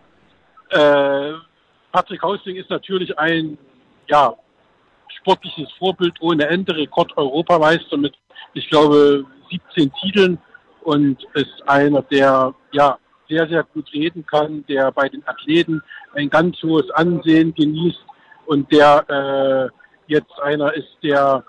äh, 0.69 1.33
Patrick 1.91 2.21
Hausling 2.23 2.55
ist 2.55 2.69
natürlich 2.69 3.17
ein 3.19 3.57
ja, 4.07 4.33
sportliches 5.19 5.69
Vorbild 5.77 6.13
ohne 6.21 6.47
Ende, 6.47 6.75
Rekord-Europameister 6.75 7.97
mit, 7.97 8.13
ich 8.53 8.69
glaube, 8.69 9.25
17 9.51 9.91
Titeln 10.01 10.37
und 10.83 11.23
ist 11.33 11.61
einer, 11.67 12.01
der 12.03 12.53
ja 12.71 12.97
sehr, 13.29 13.47
sehr 13.47 13.63
gut 13.63 13.91
reden 13.93 14.25
kann, 14.25 14.65
der 14.67 14.91
bei 14.91 15.07
den 15.09 15.25
Athleten 15.27 15.81
ein 16.15 16.29
ganz 16.29 16.61
hohes 16.63 16.89
Ansehen 16.91 17.53
genießt 17.53 18.03
und 18.45 18.71
der 18.71 19.05
äh, 19.09 19.69
jetzt 20.07 20.39
einer 20.41 20.73
ist, 20.73 20.97
der 21.03 21.43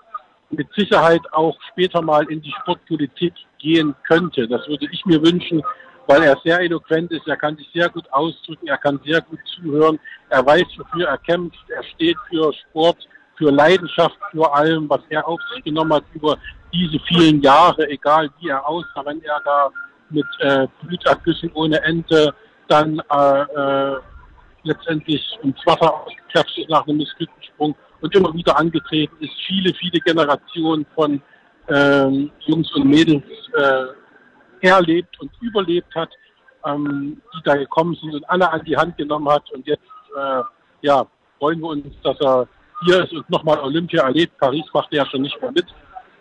mit 0.55 0.67
Sicherheit 0.75 1.21
auch 1.31 1.57
später 1.71 2.01
mal 2.01 2.25
in 2.31 2.41
die 2.41 2.53
Sportpolitik 2.61 3.33
gehen 3.59 3.95
könnte. 4.07 4.47
Das 4.47 4.67
würde 4.67 4.87
ich 4.91 5.05
mir 5.05 5.21
wünschen, 5.23 5.61
weil 6.07 6.23
er 6.23 6.37
sehr 6.43 6.59
eloquent 6.59 7.11
ist, 7.11 7.27
er 7.27 7.37
kann 7.37 7.55
sich 7.55 7.69
sehr 7.73 7.89
gut 7.89 8.11
ausdrücken, 8.11 8.67
er 8.67 8.77
kann 8.77 8.99
sehr 9.05 9.21
gut 9.21 9.39
zuhören, 9.55 9.99
er 10.29 10.45
weiß, 10.45 10.65
wofür 10.77 11.07
er 11.07 11.17
kämpft, 11.17 11.59
er 11.69 11.83
steht 11.83 12.17
für 12.29 12.51
Sport, 12.53 12.97
für 13.37 13.51
Leidenschaft, 13.51 14.17
für 14.31 14.53
allem, 14.53 14.89
was 14.89 15.01
er 15.09 15.27
auf 15.27 15.39
sich 15.53 15.63
genommen 15.63 15.93
hat 15.93 16.03
über 16.13 16.37
diese 16.73 16.99
vielen 17.07 17.41
Jahre, 17.41 17.87
egal 17.89 18.29
wie 18.39 18.49
er 18.49 18.67
aussah, 18.67 19.05
wenn 19.05 19.21
er 19.23 19.39
da 19.45 19.69
mit 20.09 20.25
äh, 20.39 20.67
Blutergüssen 20.81 21.51
ohne 21.53 21.81
Ende 21.83 22.33
dann 22.67 23.01
äh, 23.11 23.41
äh, 23.41 23.97
letztendlich 24.63 25.21
ins 25.41 25.57
Wasser 25.65 25.93
ausgeklatscht 25.93 26.57
ist 26.57 26.69
nach 26.69 26.85
einem 26.87 26.97
missglückten 26.97 27.43
Sprung 27.43 27.75
und 28.03 28.13
immer 28.13 28.33
wieder 28.33 28.57
angetreten 28.59 29.15
ist, 29.21 29.33
viele, 29.47 29.73
viele 29.75 29.99
Generationen 30.01 30.85
von 30.93 31.21
ähm, 31.69 32.29
Jungs 32.41 32.69
und 32.75 32.85
Mädels 32.85 33.23
äh, 33.55 34.67
erlebt 34.67 35.17
und 35.21 35.31
überlebt 35.39 35.95
hat, 35.95 36.09
ähm, 36.65 37.21
die 37.33 37.43
da 37.45 37.55
gekommen 37.55 37.97
sind 38.01 38.13
und 38.13 38.29
alle 38.29 38.51
an 38.51 38.61
die 38.65 38.75
Hand 38.75 38.97
genommen 38.97 39.29
hat. 39.29 39.49
Und 39.51 39.65
jetzt 39.65 39.87
äh, 40.17 40.41
ja, 40.81 41.07
freuen 41.39 41.61
wir 41.61 41.69
uns, 41.69 41.85
dass 42.03 42.19
er 42.19 42.45
hier 42.83 43.05
ist 43.05 43.13
und 43.13 43.29
nochmal 43.29 43.59
Olympia 43.59 44.03
erlebt. 44.03 44.37
Paris 44.37 44.65
macht 44.73 44.91
er 44.91 45.05
ja 45.05 45.09
schon 45.09 45.21
nicht 45.21 45.41
mehr 45.41 45.53
mit. 45.53 45.65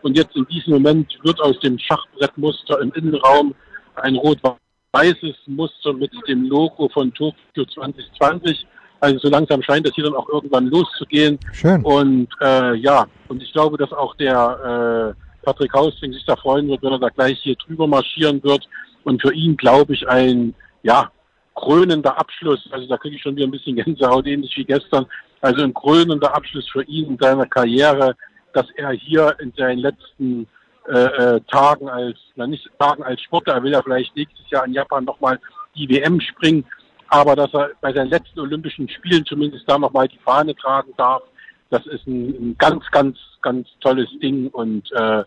Und 0.03 0.17
jetzt 0.17 0.37
in 0.37 0.47
diesem 0.47 0.75
Moment 0.75 1.12
wird 1.25 1.41
aus 1.41 1.59
dem 1.61 1.77
Schachbrettmuster 1.81 2.81
im 2.81 2.93
Innenraum 2.93 3.57
ein 3.97 4.15
rot-weißes 4.15 5.37
Muster 5.47 5.93
mit 5.95 6.12
dem 6.29 6.45
Logo 6.45 6.89
von 6.91 7.12
Tokio 7.12 7.65
2020. 7.65 8.67
Also 9.02 9.18
so 9.18 9.28
langsam 9.30 9.61
scheint 9.62 9.85
es 9.88 9.97
hier 9.97 10.04
dann 10.04 10.14
auch 10.14 10.28
irgendwann 10.28 10.68
loszugehen. 10.68 11.37
Schön. 11.52 11.82
Und 11.82 12.28
äh, 12.40 12.76
ja, 12.76 13.04
und 13.26 13.42
ich 13.42 13.52
glaube, 13.52 13.76
dass 13.76 13.92
auch 13.92 14.14
der 14.14 15.16
äh, 15.18 15.44
Patrick 15.44 15.75
Hausting 15.75 16.12
sich 16.12 16.25
da 16.25 16.37
freuen 16.37 16.68
wird, 16.68 16.85
wenn 16.85 16.92
er 16.92 17.00
da 17.00 17.09
gleich 17.09 17.40
hier 17.40 17.56
drüber 17.56 17.88
marschieren 17.88 18.40
wird. 18.44 18.68
Und 19.02 19.21
für 19.21 19.35
ihn, 19.35 19.56
glaube 19.56 19.94
ich, 19.94 20.09
ein 20.09 20.54
ja 20.85 21.11
krönender 21.56 22.16
Abschluss. 22.16 22.68
Also 22.71 22.87
da 22.87 22.97
kriege 22.97 23.16
ich 23.16 23.23
schon 23.23 23.35
wieder 23.35 23.49
ein 23.49 23.50
bisschen 23.50 23.75
Gänsehaut, 23.75 24.25
ähnlich 24.28 24.56
wie 24.56 24.64
gestern. 24.64 25.06
Also 25.40 25.64
ein 25.64 25.75
krönender 25.75 26.32
Abschluss 26.32 26.68
für 26.71 26.85
ihn 26.85 27.09
in 27.09 27.18
seiner 27.18 27.47
Karriere, 27.47 28.14
dass 28.52 28.66
er 28.76 28.92
hier 28.92 29.35
in 29.40 29.52
seinen 29.56 29.80
letzten 29.80 30.47
äh, 30.88 30.92
äh, 30.94 31.40
Tagen 31.50 31.88
als, 31.88 32.18
na 32.37 32.47
nicht 32.47 32.71
Tagen 32.78 33.02
als 33.02 33.21
Sportler, 33.23 33.54
er 33.54 33.62
will 33.64 33.73
ja 33.73 33.82
vielleicht 33.82 34.14
nächstes 34.14 34.49
Jahr 34.49 34.64
in 34.64 34.75
Japan 34.75 35.04
nochmal 35.04 35.40
die 35.75 35.88
WM 35.88 36.21
springen, 36.21 36.64
aber 37.12 37.37
dass 37.37 37.52
er 37.52 37.73
bei 37.83 37.92
seinen 37.92 38.09
letzten 38.09 38.40
Olympischen 38.40 38.88
Spielen 38.88 39.26
zumindest 39.26 39.69
da 39.69 39.76
nochmal 39.76 40.09
die 40.09 40.19
Fahne 40.25 40.57
tragen 40.57 40.95
darf, 40.97 41.23
das 41.69 41.85
ist 41.87 42.07
ein, 42.07 42.31
ein 42.31 42.57
ganz, 42.57 42.85
ganz, 42.90 43.19
ganz 43.42 43.69
tolles 43.81 44.09
Ding. 44.23 44.49
Und 44.49 44.90
äh, 44.92 45.23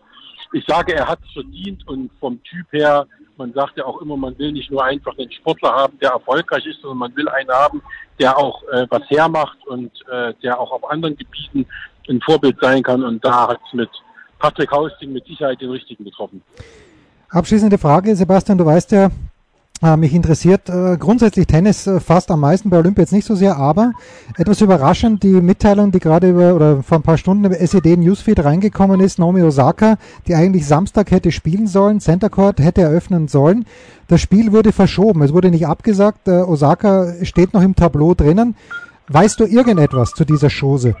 ich 0.52 0.64
sage, 0.66 0.96
er 0.96 1.06
hat 1.06 1.20
es 1.24 1.32
verdient. 1.32 1.86
Und 1.86 2.10
vom 2.18 2.42
Typ 2.42 2.66
her, 2.72 3.06
man 3.36 3.52
sagt 3.52 3.76
ja 3.76 3.84
auch 3.84 4.02
immer, 4.02 4.16
man 4.16 4.36
will 4.36 4.50
nicht 4.50 4.68
nur 4.68 4.84
einfach 4.84 5.16
einen 5.16 5.30
Sportler 5.30 5.74
haben, 5.74 5.96
der 6.00 6.10
erfolgreich 6.10 6.66
ist, 6.66 6.80
sondern 6.80 6.98
man 6.98 7.16
will 7.16 7.28
einen 7.28 7.50
haben, 7.50 7.80
der 8.18 8.36
auch 8.36 8.64
äh, 8.72 8.84
was 8.90 9.08
hermacht 9.08 9.58
und 9.68 9.92
äh, 10.10 10.34
der 10.42 10.58
auch 10.58 10.72
auf 10.72 10.90
anderen 10.90 11.16
Gebieten 11.16 11.66
ein 12.08 12.20
Vorbild 12.20 12.56
sein 12.60 12.82
kann. 12.82 13.04
Und 13.04 13.24
da 13.24 13.46
hat 13.46 13.60
es 13.68 13.74
mit 13.74 13.90
Patrick 14.40 14.72
Hausting 14.72 15.12
mit 15.12 15.24
Sicherheit 15.26 15.60
den 15.60 15.70
richtigen 15.70 16.04
getroffen. 16.04 16.42
Abschließende 17.28 17.78
Frage, 17.78 18.16
Sebastian, 18.16 18.58
du 18.58 18.66
weißt 18.66 18.90
ja, 18.90 19.08
mich 19.82 20.14
interessiert 20.14 20.68
äh, 20.68 20.96
grundsätzlich 20.98 21.46
Tennis 21.46 21.86
äh, 21.86 22.00
fast 22.00 22.30
am 22.30 22.40
meisten, 22.40 22.70
bei 22.70 22.78
Olympia 22.78 23.02
jetzt 23.02 23.12
nicht 23.12 23.26
so 23.26 23.34
sehr, 23.34 23.56
aber 23.56 23.92
etwas 24.36 24.60
überraschend, 24.60 25.22
die 25.22 25.40
Mitteilung, 25.40 25.92
die 25.92 25.98
gerade 25.98 26.30
über 26.30 26.54
oder 26.54 26.82
vor 26.82 26.98
ein 26.98 27.02
paar 27.02 27.18
Stunden 27.18 27.44
im 27.44 27.52
SED 27.52 27.96
Newsfeed 27.96 28.42
reingekommen 28.42 29.00
ist, 29.00 29.18
Naomi 29.18 29.42
Osaka, 29.42 29.98
die 30.26 30.34
eigentlich 30.34 30.66
Samstag 30.66 31.10
hätte 31.10 31.30
spielen 31.30 31.66
sollen, 31.66 32.00
Center 32.00 32.30
Court 32.30 32.58
hätte 32.58 32.82
eröffnen 32.82 33.28
sollen. 33.28 33.66
Das 34.08 34.20
Spiel 34.20 34.52
wurde 34.52 34.72
verschoben, 34.72 35.22
es 35.22 35.32
wurde 35.32 35.50
nicht 35.50 35.66
abgesagt, 35.66 36.28
äh, 36.28 36.42
Osaka 36.42 37.24
steht 37.24 37.52
noch 37.52 37.62
im 37.62 37.74
Tableau 37.74 38.14
drinnen. 38.14 38.56
Weißt 39.08 39.38
du 39.38 39.44
irgendetwas 39.44 40.12
zu 40.12 40.24
dieser 40.24 40.48
Chose? 40.48 40.96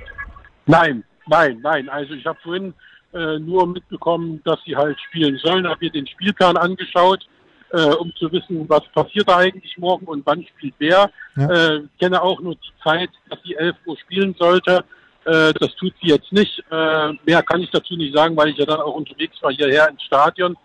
Nein, 0.66 1.02
nein, 1.26 1.58
nein. 1.62 1.88
Also 1.88 2.14
ich 2.14 2.26
habe 2.26 2.38
vorhin 2.42 2.74
äh, 3.12 3.38
nur 3.38 3.66
mitbekommen, 3.66 4.40
dass 4.44 4.58
sie 4.64 4.76
halt 4.76 4.98
spielen 5.08 5.38
sollen, 5.38 5.66
habe 5.66 5.84
mir 5.84 5.90
den 5.90 6.06
Spielplan 6.06 6.56
angeschaut, 6.56 7.26
äh, 7.72 7.94
um 7.94 8.12
zu 8.16 8.30
wissen, 8.32 8.68
was 8.68 8.82
passiert 8.94 9.28
da 9.28 9.38
eigentlich 9.38 9.76
morgen 9.78 10.06
und 10.06 10.24
wann 10.26 10.46
spielt 10.46 10.74
wer. 10.78 11.10
Ja. 11.36 11.50
Äh, 11.50 11.82
kenne 11.98 12.22
auch 12.22 12.40
nur 12.40 12.54
die 12.54 12.82
Zeit, 12.82 13.10
dass 13.28 13.38
sie 13.44 13.54
11 13.54 13.76
Uhr 13.86 13.96
spielen 13.98 14.34
sollte. 14.38 14.84
Äh, 15.24 15.52
das 15.54 15.74
tut 15.76 15.92
sie 16.00 16.08
jetzt 16.08 16.32
nicht. 16.32 16.62
Äh, 16.70 17.12
mehr 17.24 17.42
kann 17.42 17.60
ich 17.60 17.70
dazu 17.70 17.96
nicht 17.96 18.14
sagen, 18.14 18.36
weil 18.36 18.48
ich 18.48 18.58
ja 18.58 18.66
dann 18.66 18.80
auch 18.80 18.94
unterwegs 18.94 19.36
war 19.42 19.52
hierher 19.52 19.88
ins 19.88 20.02
Stadion. 20.02 20.56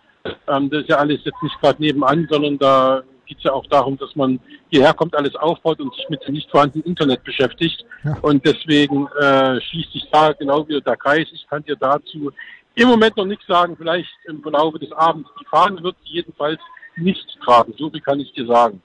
Ähm, 0.46 0.70
das 0.70 0.82
ist 0.82 0.88
ja 0.88 0.98
alles 0.98 1.20
jetzt 1.24 1.42
nicht 1.42 1.60
gerade 1.60 1.82
nebenan, 1.82 2.28
sondern 2.30 2.58
da 2.58 3.02
geht 3.26 3.38
es 3.38 3.44
ja 3.44 3.52
auch 3.52 3.66
darum, 3.66 3.96
dass 3.98 4.14
man 4.14 4.38
hierher 4.70 4.94
kommt, 4.94 5.16
alles 5.16 5.34
aufbaut 5.34 5.80
und 5.80 5.94
sich 5.94 6.08
mit 6.08 6.26
dem 6.26 6.34
nicht 6.34 6.50
vorhandenen 6.50 6.86
Internet 6.86 7.24
beschäftigt. 7.24 7.84
Ja. 8.04 8.16
Und 8.22 8.44
deswegen 8.46 9.08
äh, 9.20 9.60
schließt 9.60 9.92
sich 9.92 10.08
da 10.12 10.32
genau 10.32 10.66
wieder 10.68 10.80
der 10.80 10.96
Kreis. 10.96 11.26
Ich 11.32 11.46
kann 11.48 11.64
dir 11.64 11.76
dazu 11.76 12.30
im 12.74 12.88
Moment 12.88 13.16
noch 13.16 13.26
nichts 13.26 13.46
sagen. 13.46 13.76
Vielleicht 13.76 14.10
im 14.26 14.42
Verlauf 14.42 14.74
des 14.78 14.92
Abends. 14.92 15.28
Die 15.40 15.46
Fahne 15.46 15.82
wird 15.82 15.96
sie 16.04 16.14
jedenfalls 16.14 16.60
nicht 16.96 17.26
tragen. 17.44 17.72
So 17.78 17.90
viel 17.90 18.00
kann 18.00 18.20
ich 18.20 18.32
dir 18.32 18.46
sagen. 18.46 18.80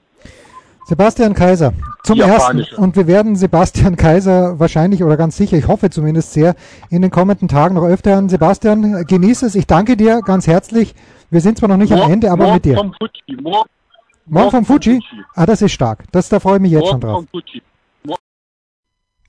Sebastian 0.86 1.34
Kaiser 1.34 1.74
zum 2.02 2.18
ersten 2.18 2.64
und 2.78 2.96
wir 2.96 3.06
werden 3.06 3.36
Sebastian 3.36 3.96
Kaiser 3.96 4.58
wahrscheinlich 4.58 5.04
oder 5.04 5.18
ganz 5.18 5.36
sicher, 5.36 5.58
ich 5.58 5.68
hoffe 5.68 5.90
zumindest 5.90 6.32
sehr, 6.32 6.54
in 6.88 7.02
den 7.02 7.10
kommenden 7.10 7.46
Tagen 7.46 7.74
noch 7.74 7.84
öfter 7.84 8.12
hören. 8.12 8.30
Sebastian, 8.30 9.04
genieße 9.06 9.44
es. 9.44 9.54
Ich 9.54 9.66
danke 9.66 9.98
dir 9.98 10.22
ganz 10.22 10.46
herzlich. 10.46 10.94
Wir 11.30 11.42
sind 11.42 11.58
zwar 11.58 11.68
noch 11.68 11.76
nicht 11.76 11.92
am 11.92 11.98
Morgen- 11.98 12.12
Ende, 12.14 12.30
aber 12.30 12.44
morgen 12.44 12.54
mit 12.54 12.64
dir. 12.64 12.76
Vom 12.76 12.94
Fuji. 12.94 13.42
Morgen, 13.42 13.68
Morgen 14.24 14.50
vom 14.50 14.64
Fuji? 14.64 15.00
Ah, 15.34 15.44
das 15.44 15.60
ist 15.60 15.72
stark. 15.72 16.04
Das, 16.10 16.30
da 16.30 16.40
freue 16.40 16.56
ich 16.56 16.62
mich 16.62 16.72
jetzt 16.72 16.88
schon 16.88 17.00
Morgen 17.00 17.02
drauf. 17.02 17.16
vom 17.16 17.42
Fuji. 17.42 17.62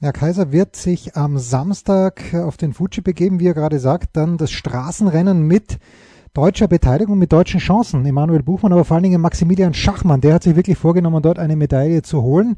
Ja, 0.01 0.13
Kaiser 0.13 0.53
wird 0.53 0.77
sich 0.77 1.17
am 1.17 1.37
Samstag 1.39 2.33
auf 2.33 2.55
den 2.55 2.71
Fuji 2.73 3.01
begeben, 3.01 3.41
wie 3.41 3.47
er 3.47 3.53
gerade 3.53 3.79
sagt, 3.79 4.15
dann 4.15 4.37
das 4.37 4.49
Straßenrennen 4.51 5.41
mit 5.45 5.77
deutscher 6.33 6.67
Beteiligung, 6.67 7.17
mit 7.17 7.31
deutschen 7.31 7.59
Chancen. 7.59 8.05
Emanuel 8.05 8.43
Buchmann, 8.43 8.73
aber 8.73 8.85
vor 8.85 8.95
allen 8.95 9.03
Dingen 9.03 9.21
Maximilian 9.21 9.73
Schachmann, 9.73 10.21
der 10.21 10.35
hat 10.35 10.43
sich 10.43 10.55
wirklich 10.55 10.77
vorgenommen, 10.77 11.21
dort 11.21 11.39
eine 11.39 11.55
Medaille 11.55 12.01
zu 12.01 12.21
holen. 12.21 12.57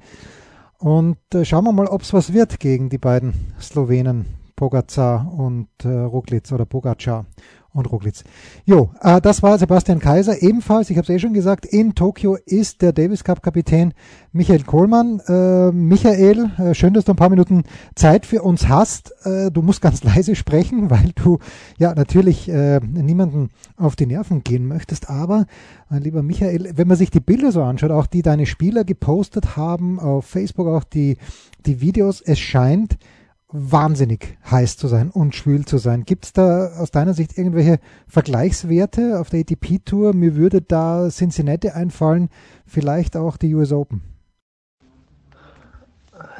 Und 0.78 1.18
äh, 1.34 1.46
schauen 1.46 1.63
wir 1.66 1.72
mal, 1.72 1.88
ob 1.88 2.01
es 2.01 2.13
was 2.13 2.34
wird 2.34 2.60
gegen 2.60 2.90
die 2.90 2.98
beiden 2.98 3.34
Slowenen, 3.60 4.25
Pogacar 4.56 5.32
und 5.32 5.68
äh, 5.84 5.90
Roglic 5.90 6.51
oder 6.51 6.66
Pogacar 6.66 7.25
und 7.74 7.92
Roglic. 7.92 8.24
Jo, 8.66 8.92
äh, 9.01 9.22
das 9.22 9.42
war 9.44 9.58
Sebastian 9.58 10.00
Kaiser. 10.00 10.42
Ebenfalls, 10.42 10.90
ich 10.90 10.98
habe 10.98 11.06
es 11.06 11.10
eh 11.10 11.20
schon 11.20 11.34
gesagt, 11.34 11.66
in 11.66 11.96
Tokio 11.96 12.38
ist 12.46 12.82
der 12.82 12.92
Davis 12.92 13.24
Cup 13.24 13.42
Kapitän 13.42 13.94
Michael 14.34 14.63
Kohlmann. 14.63 15.22
Äh, 15.28 15.72
Michael, 15.72 16.51
äh, 16.58 16.74
schön, 16.74 16.94
dass 16.94 17.06
du 17.06 17.13
ein 17.13 17.18
paar 17.18 17.30
Minuten 17.30 17.63
Zeit 17.96 18.25
für 18.25 18.42
uns 18.42 18.68
hast. 18.68 19.13
Äh, 19.25 19.51
du 19.51 19.62
musst 19.62 19.82
ganz 19.82 20.04
leise 20.06 20.36
sprechen, 20.36 20.90
weil 20.90 21.12
du 21.16 21.40
ja 21.78 21.94
natürlich 21.94 22.50
äh, 22.50 22.80
niemanden 22.80 23.50
auf 23.78 23.96
die 23.96 24.06
Nerven 24.06 24.44
gehen 24.44 24.68
möchtest. 24.68 25.10
Aber, 25.10 25.46
mein 25.90 26.01
lieber 26.01 26.24
Michael, 26.24 26.74
wenn 26.75 26.88
man 26.88 26.98
sich 26.98 27.10
die 27.10 27.20
Bilder 27.20 27.51
so 27.51 27.63
anschaut, 27.63 27.92
auch 27.92 28.08
die 28.08 28.22
deine 28.22 28.46
Spieler 28.46 28.84
gepostet 28.84 29.56
haben, 29.56 30.00
auf 30.00 30.25
Facebook 30.25 30.68
auch 30.68 30.84
die, 30.84 31.18
die 31.66 31.80
Videos, 31.80 32.22
es 32.22 32.40
scheint, 32.40 32.98
wahnsinnig 33.51 34.38
heiß 34.50 34.77
zu 34.77 34.88
sein 34.88 35.10
und 35.10 35.36
schwül 35.36 35.65
zu 35.65 35.77
sein. 35.77 36.03
Gibt 36.03 36.25
es 36.25 36.34
da 36.34 36.72
aus 36.77 36.91
deiner 36.91 37.13
Sicht 37.13 37.38
irgendwelche 37.38 37.79
Vergleichswerte 38.08 39.20
auf 39.20 39.29
der 39.29 39.41
ATP-Tour? 39.41 40.13
Mir 40.13 40.36
würde 40.36 40.62
da 40.62 41.10
Cincinnati 41.10 41.70
einfallen, 41.70 42.29
vielleicht 42.65 43.17
auch 43.17 43.38
die 43.38 43.53
US 43.55 43.72
Open. 43.72 44.01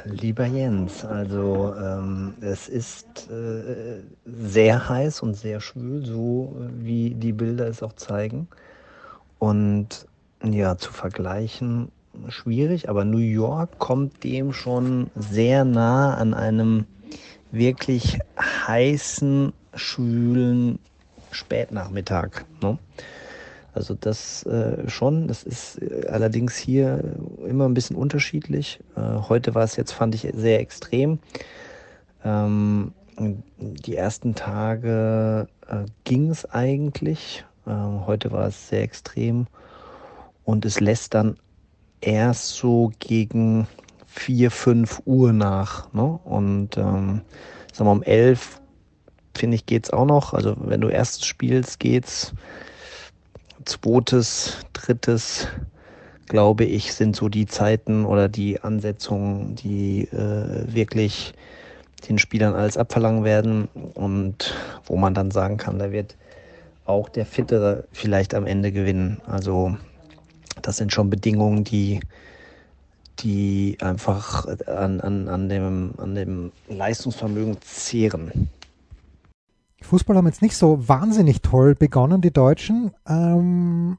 Lieber 0.04 0.46
Jens, 0.46 1.04
also 1.04 1.74
ähm, 1.76 2.34
es 2.40 2.68
ist 2.68 3.28
äh, 3.30 4.02
sehr 4.24 4.88
heiß 4.88 5.22
und 5.22 5.34
sehr 5.34 5.60
schwül, 5.60 6.04
so 6.04 6.56
wie 6.78 7.14
die 7.14 7.32
Bilder 7.32 7.66
es 7.66 7.82
auch 7.82 7.94
zeigen. 7.94 8.48
Und 9.38 10.06
ja, 10.44 10.76
zu 10.76 10.92
vergleichen 10.92 11.90
schwierig, 12.28 12.88
aber 12.88 13.04
New 13.04 13.18
York 13.18 13.78
kommt 13.78 14.24
dem 14.24 14.52
schon 14.52 15.10
sehr 15.16 15.64
nah 15.64 16.14
an 16.14 16.34
einem 16.34 16.86
wirklich 17.52 18.18
heißen, 18.38 19.52
schwülen 19.74 20.78
Spätnachmittag. 21.30 22.44
Ne? 22.62 22.78
Also 23.74 23.94
das 23.94 24.44
äh, 24.44 24.88
schon, 24.88 25.28
das 25.28 25.44
ist 25.44 25.80
äh, 25.80 26.06
allerdings 26.08 26.56
hier 26.56 27.16
immer 27.46 27.66
ein 27.68 27.74
bisschen 27.74 27.96
unterschiedlich. 27.96 28.80
Äh, 28.96 29.00
heute 29.28 29.54
war 29.54 29.64
es 29.64 29.76
jetzt, 29.76 29.92
fand 29.92 30.14
ich, 30.14 30.28
sehr 30.34 30.60
extrem. 30.60 31.18
Ähm, 32.24 32.92
die 33.58 33.96
ersten 33.96 34.34
Tage 34.34 35.46
äh, 35.68 35.84
ging 36.04 36.30
es 36.30 36.44
eigentlich. 36.46 37.44
Ähm, 37.66 38.06
heute 38.06 38.32
war 38.32 38.46
es 38.46 38.68
sehr 38.68 38.82
extrem. 38.82 39.46
Und 40.44 40.64
es 40.64 40.80
lässt 40.80 41.14
dann 41.14 41.36
erst 42.00 42.56
so 42.56 42.92
gegen 42.98 43.68
4, 44.14 44.50
5 44.50 45.02
Uhr 45.06 45.32
nach. 45.32 45.92
Ne? 45.92 46.18
Und 46.24 46.76
ähm, 46.76 47.22
sagen 47.72 47.88
wir 47.88 47.92
um 47.92 48.02
11 48.02 48.60
finde 49.36 49.54
ich 49.54 49.66
geht's 49.66 49.90
auch 49.90 50.04
noch. 50.04 50.34
Also 50.34 50.54
wenn 50.58 50.80
du 50.80 50.88
erst 50.88 51.24
spielst, 51.24 51.80
geht's. 51.80 52.32
Zweites, 53.64 54.58
drittes, 54.72 55.46
glaube 56.26 56.64
ich, 56.64 56.94
sind 56.94 57.14
so 57.14 57.28
die 57.28 57.46
Zeiten 57.46 58.04
oder 58.04 58.28
die 58.28 58.60
Ansetzungen, 58.60 59.54
die 59.54 60.08
äh, 60.08 60.72
wirklich 60.72 61.32
den 62.08 62.18
Spielern 62.18 62.54
alles 62.54 62.76
abverlangen 62.76 63.22
werden 63.22 63.68
und 63.94 64.52
wo 64.84 64.96
man 64.96 65.14
dann 65.14 65.30
sagen 65.30 65.56
kann, 65.58 65.78
da 65.78 65.92
wird 65.92 66.16
auch 66.84 67.08
der 67.08 67.24
Fittere 67.24 67.84
vielleicht 67.92 68.34
am 68.34 68.46
Ende 68.46 68.72
gewinnen. 68.72 69.22
Also 69.26 69.76
das 70.60 70.78
sind 70.78 70.92
schon 70.92 71.08
Bedingungen, 71.08 71.62
die 71.62 72.00
die 73.22 73.78
einfach 73.80 74.46
an, 74.66 75.00
an, 75.00 75.28
an, 75.28 75.48
dem, 75.48 75.94
an 75.98 76.14
dem 76.14 76.52
Leistungsvermögen 76.68 77.56
zehren. 77.60 78.48
Fußball 79.80 80.16
haben 80.16 80.26
jetzt 80.26 80.42
nicht 80.42 80.56
so 80.56 80.88
wahnsinnig 80.88 81.42
toll 81.42 81.74
begonnen, 81.74 82.20
die 82.20 82.32
Deutschen. 82.32 82.92
Ähm, 83.08 83.98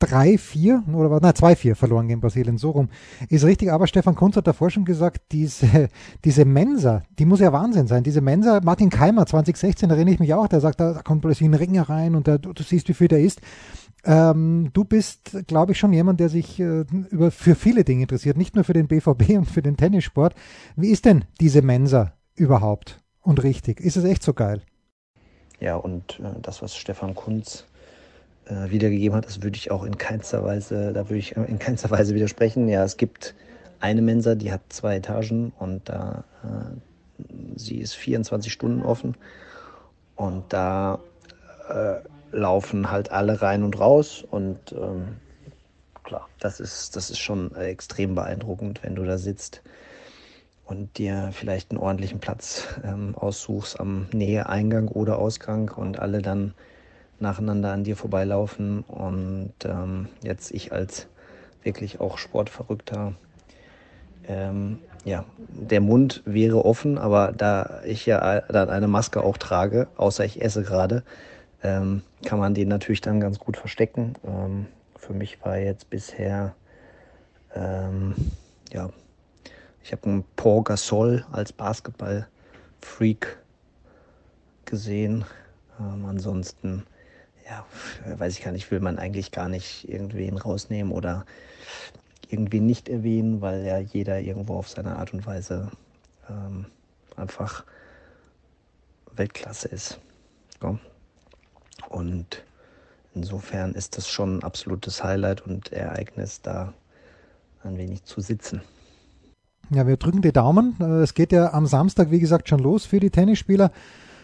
3-4 0.00 0.94
oder 0.94 1.10
was? 1.10 1.20
Nein, 1.20 1.32
2-4 1.32 1.74
verloren 1.74 2.08
gegen 2.08 2.20
Brasilien, 2.20 2.58
so 2.58 2.70
rum. 2.70 2.88
Ist 3.28 3.44
richtig, 3.44 3.72
aber 3.72 3.86
Stefan 3.86 4.14
Kunz 4.14 4.36
hat 4.36 4.46
davor 4.46 4.70
schon 4.70 4.84
gesagt, 4.84 5.22
diese, 5.32 5.88
diese 6.24 6.44
Mensa, 6.44 7.02
die 7.18 7.24
muss 7.24 7.40
ja 7.40 7.52
Wahnsinn 7.52 7.88
sein. 7.88 8.04
Diese 8.04 8.20
Mensa, 8.20 8.60
Martin 8.62 8.90
Keimer 8.90 9.26
2016, 9.26 9.88
da 9.88 9.96
erinnere 9.96 10.14
ich 10.14 10.20
mich 10.20 10.34
auch, 10.34 10.46
der 10.46 10.60
sagt, 10.60 10.80
da, 10.80 10.92
da 10.92 11.02
kommt 11.02 11.22
plötzlich 11.22 11.48
ein 11.48 11.54
Ring 11.54 11.78
rein 11.78 12.14
und 12.14 12.26
der, 12.26 12.38
du, 12.38 12.52
du 12.52 12.62
siehst, 12.62 12.88
wie 12.88 12.94
viel 12.94 13.08
der 13.08 13.20
ist. 13.20 13.40
Ähm, 14.04 14.70
du 14.72 14.84
bist, 14.84 15.46
glaube 15.46 15.72
ich, 15.72 15.78
schon 15.78 15.92
jemand, 15.92 16.20
der 16.20 16.28
sich 16.28 16.60
äh, 16.60 16.84
über, 17.10 17.30
für 17.30 17.54
viele 17.54 17.84
Dinge 17.84 18.02
interessiert, 18.02 18.36
nicht 18.36 18.54
nur 18.54 18.64
für 18.64 18.72
den 18.72 18.88
BVB 18.88 19.30
und 19.36 19.46
für 19.46 19.62
den 19.62 19.76
Tennissport. 19.76 20.34
Wie 20.76 20.90
ist 20.90 21.04
denn 21.04 21.24
diese 21.40 21.62
Mensa 21.62 22.12
überhaupt 22.34 23.02
und 23.20 23.42
richtig? 23.42 23.80
Ist 23.80 23.96
es 23.96 24.04
echt 24.04 24.22
so 24.22 24.34
geil? 24.34 24.62
Ja, 25.60 25.76
und 25.76 26.20
äh, 26.20 26.40
das, 26.40 26.62
was 26.62 26.76
Stefan 26.76 27.14
Kunz 27.14 27.66
äh, 28.46 28.70
wiedergegeben 28.70 29.16
hat, 29.16 29.26
das 29.26 29.42
würde 29.42 29.56
ich 29.56 29.70
auch 29.70 29.84
in 29.84 29.98
keinster 29.98 30.44
Weise, 30.44 30.92
da 30.92 31.08
würde 31.08 31.18
ich 31.18 31.36
in 31.36 31.58
keinster 31.58 31.90
Weise 31.90 32.14
widersprechen. 32.14 32.68
Ja, 32.68 32.84
es 32.84 32.96
gibt 32.96 33.34
eine 33.80 34.02
Mensa, 34.02 34.34
die 34.34 34.52
hat 34.52 34.62
zwei 34.68 34.96
Etagen 34.96 35.52
und 35.58 35.88
da 35.88 36.24
äh, 36.44 37.24
sie 37.56 37.78
ist 37.78 37.94
24 37.94 38.52
Stunden 38.52 38.82
offen 38.82 39.16
und 40.16 40.44
da 40.52 41.00
äh, 41.68 41.96
laufen 42.32 42.90
halt 42.90 43.10
alle 43.10 43.40
rein 43.42 43.62
und 43.62 43.78
raus 43.78 44.24
und 44.28 44.72
ähm, 44.72 45.16
klar, 46.04 46.28
das 46.40 46.60
ist, 46.60 46.96
das 46.96 47.10
ist 47.10 47.18
schon 47.18 47.54
extrem 47.54 48.14
beeindruckend, 48.14 48.82
wenn 48.82 48.94
du 48.94 49.04
da 49.04 49.18
sitzt 49.18 49.62
und 50.64 50.98
dir 50.98 51.30
vielleicht 51.32 51.70
einen 51.70 51.80
ordentlichen 51.80 52.20
Platz 52.20 52.66
ähm, 52.84 53.14
aussuchst 53.14 53.80
am 53.80 54.06
Näheeingang 54.12 54.88
oder 54.88 55.18
Ausgang 55.18 55.70
und 55.70 55.98
alle 55.98 56.22
dann 56.22 56.54
nacheinander 57.20 57.72
an 57.72 57.84
dir 57.84 57.96
vorbeilaufen 57.96 58.82
und 58.82 59.52
ähm, 59.64 60.08
jetzt 60.22 60.50
ich 60.50 60.72
als 60.72 61.08
wirklich 61.62 62.00
auch 62.00 62.18
Sportverrückter 62.18 63.14
ähm, 64.28 64.78
ja, 65.04 65.24
der 65.48 65.80
Mund 65.80 66.22
wäre 66.26 66.64
offen, 66.64 66.98
aber 66.98 67.32
da 67.36 67.80
ich 67.84 68.04
ja 68.06 68.42
dann 68.42 68.68
eine 68.68 68.88
Maske 68.88 69.22
auch 69.22 69.38
trage, 69.38 69.88
außer 69.96 70.24
ich 70.24 70.42
esse 70.42 70.62
gerade, 70.62 71.02
ähm, 71.62 72.02
kann 72.24 72.38
man 72.38 72.54
den 72.54 72.68
natürlich 72.68 73.00
dann 73.00 73.20
ganz 73.20 73.38
gut 73.38 73.56
verstecken. 73.56 74.14
Ähm, 74.24 74.66
für 74.96 75.12
mich 75.12 75.44
war 75.44 75.58
jetzt 75.58 75.90
bisher, 75.90 76.54
ähm, 77.54 78.14
ja, 78.72 78.90
ich 79.82 79.92
habe 79.92 80.04
einen 80.04 80.24
Paul 80.36 80.64
Gasol 80.64 81.24
als 81.32 81.52
Basketball-Freak 81.52 83.38
gesehen. 84.66 85.24
Ähm, 85.80 86.04
ansonsten, 86.04 86.84
ja, 87.48 87.64
weiß 88.18 88.34
ich 88.34 88.44
gar 88.44 88.52
nicht, 88.52 88.70
will 88.70 88.80
man 88.80 88.98
eigentlich 88.98 89.32
gar 89.32 89.48
nicht 89.48 89.88
irgendwen 89.88 90.36
rausnehmen 90.36 90.92
oder 90.92 91.24
irgendwie 92.28 92.60
nicht 92.60 92.88
erwähnen, 92.88 93.40
weil 93.40 93.64
ja 93.64 93.78
jeder 93.78 94.20
irgendwo 94.20 94.56
auf 94.56 94.68
seine 94.68 94.96
Art 94.96 95.14
und 95.14 95.26
Weise 95.26 95.70
ähm, 96.28 96.66
einfach 97.16 97.64
Weltklasse 99.12 99.68
ist. 99.68 99.98
Ja. 100.62 100.78
Und 101.88 102.42
insofern 103.14 103.74
ist 103.74 103.96
das 103.96 104.08
schon 104.08 104.38
ein 104.38 104.42
absolutes 104.42 105.02
Highlight 105.02 105.40
und 105.42 105.72
Ereignis, 105.72 106.42
da 106.42 106.72
ein 107.64 107.76
wenig 107.76 108.04
zu 108.04 108.20
sitzen. 108.20 108.62
Ja, 109.70 109.86
wir 109.86 109.96
drücken 109.96 110.22
die 110.22 110.32
Daumen. 110.32 110.76
Äh, 110.80 111.02
es 111.02 111.14
geht 111.14 111.32
ja 111.32 111.52
am 111.52 111.66
Samstag, 111.66 112.10
wie 112.10 112.20
gesagt, 112.20 112.48
schon 112.48 112.60
los 112.60 112.86
für 112.86 113.00
die 113.00 113.10
Tennisspieler. 113.10 113.70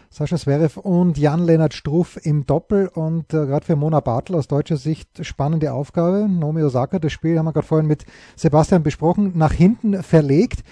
Sascha 0.09 0.37
Zverev 0.37 0.79
und 0.79 1.17
Jan-Lennart 1.17 1.73
Struff 1.73 2.17
im 2.23 2.45
Doppel 2.45 2.87
und 2.87 3.33
äh, 3.33 3.45
gerade 3.45 3.65
für 3.65 3.75
Mona 3.75 3.99
Bartel 3.99 4.35
aus 4.35 4.47
deutscher 4.47 4.77
Sicht 4.77 5.25
spannende 5.25 5.73
Aufgabe. 5.73 6.27
Nomi 6.29 6.63
Osaka, 6.63 6.99
das 6.99 7.11
Spiel 7.11 7.37
haben 7.37 7.45
wir 7.45 7.53
gerade 7.53 7.67
vorhin 7.67 7.87
mit 7.87 8.05
Sebastian 8.35 8.81
besprochen, 8.81 9.33
nach 9.35 9.51
hinten 9.51 10.01
verlegt. 10.03 10.63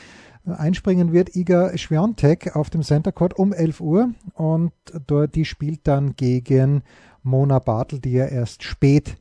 Einspringen 0.45 1.13
wird 1.13 1.35
Iga 1.35 1.77
Schwiontek 1.77 2.55
auf 2.55 2.69
dem 2.69 2.83
Center 2.83 3.11
Court 3.11 3.33
um 3.37 3.53
11 3.53 3.79
Uhr 3.79 4.09
und 4.33 4.73
dort, 5.07 5.35
die 5.35 5.45
spielt 5.45 5.87
dann 5.87 6.15
gegen 6.15 6.83
Mona 7.23 7.59
Bartel, 7.59 7.99
die 7.99 8.11
ja 8.11 8.25
erst 8.25 8.63
spät 8.63 9.15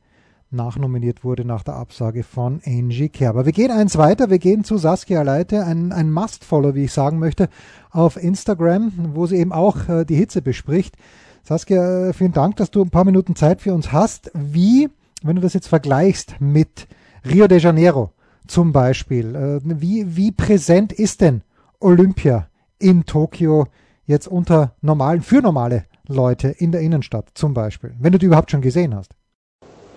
nachnominiert 0.51 1.23
wurde 1.23 1.45
nach 1.45 1.63
der 1.63 1.75
Absage 1.75 2.23
von 2.23 2.61
Angie 2.65 3.09
Kerber. 3.09 3.45
Wir 3.45 3.53
gehen 3.53 3.71
eins 3.71 3.97
weiter, 3.97 4.29
wir 4.29 4.37
gehen 4.37 4.63
zu 4.63 4.77
Saskia 4.77 5.21
Leite, 5.21 5.65
ein, 5.65 5.91
ein 5.91 6.11
Must-Follow, 6.11 6.75
wie 6.75 6.83
ich 6.83 6.93
sagen 6.93 7.19
möchte, 7.19 7.49
auf 7.89 8.21
Instagram, 8.21 8.91
wo 9.13 9.25
sie 9.25 9.37
eben 9.37 9.53
auch 9.53 9.89
äh, 9.89 10.05
die 10.05 10.15
Hitze 10.15 10.41
bespricht. 10.41 10.95
Saskia, 11.43 12.09
äh, 12.09 12.13
vielen 12.13 12.33
Dank, 12.33 12.57
dass 12.57 12.69
du 12.69 12.81
ein 12.81 12.91
paar 12.91 13.05
Minuten 13.05 13.35
Zeit 13.35 13.61
für 13.61 13.73
uns 13.73 13.91
hast. 13.91 14.29
Wie, 14.33 14.89
wenn 15.23 15.37
du 15.37 15.41
das 15.41 15.53
jetzt 15.53 15.67
vergleichst 15.67 16.35
mit 16.39 16.87
Rio 17.25 17.47
de 17.47 17.59
Janeiro 17.59 18.11
zum 18.47 18.71
Beispiel. 18.71 19.35
Äh, 19.35 19.59
wie, 19.63 20.15
wie 20.15 20.31
präsent 20.31 20.93
ist 20.93 21.21
denn 21.21 21.41
Olympia 21.79 22.47
in 22.79 23.05
Tokio 23.05 23.67
jetzt 24.05 24.27
unter 24.27 24.73
normalen, 24.81 25.21
für 25.21 25.41
normale 25.41 25.85
Leute 26.07 26.49
in 26.49 26.71
der 26.71 26.81
Innenstadt 26.81 27.29
zum 27.33 27.53
Beispiel, 27.53 27.93
wenn 27.99 28.11
du 28.11 28.19
die 28.19 28.25
überhaupt 28.25 28.51
schon 28.51 28.61
gesehen 28.61 28.95
hast? 28.95 29.11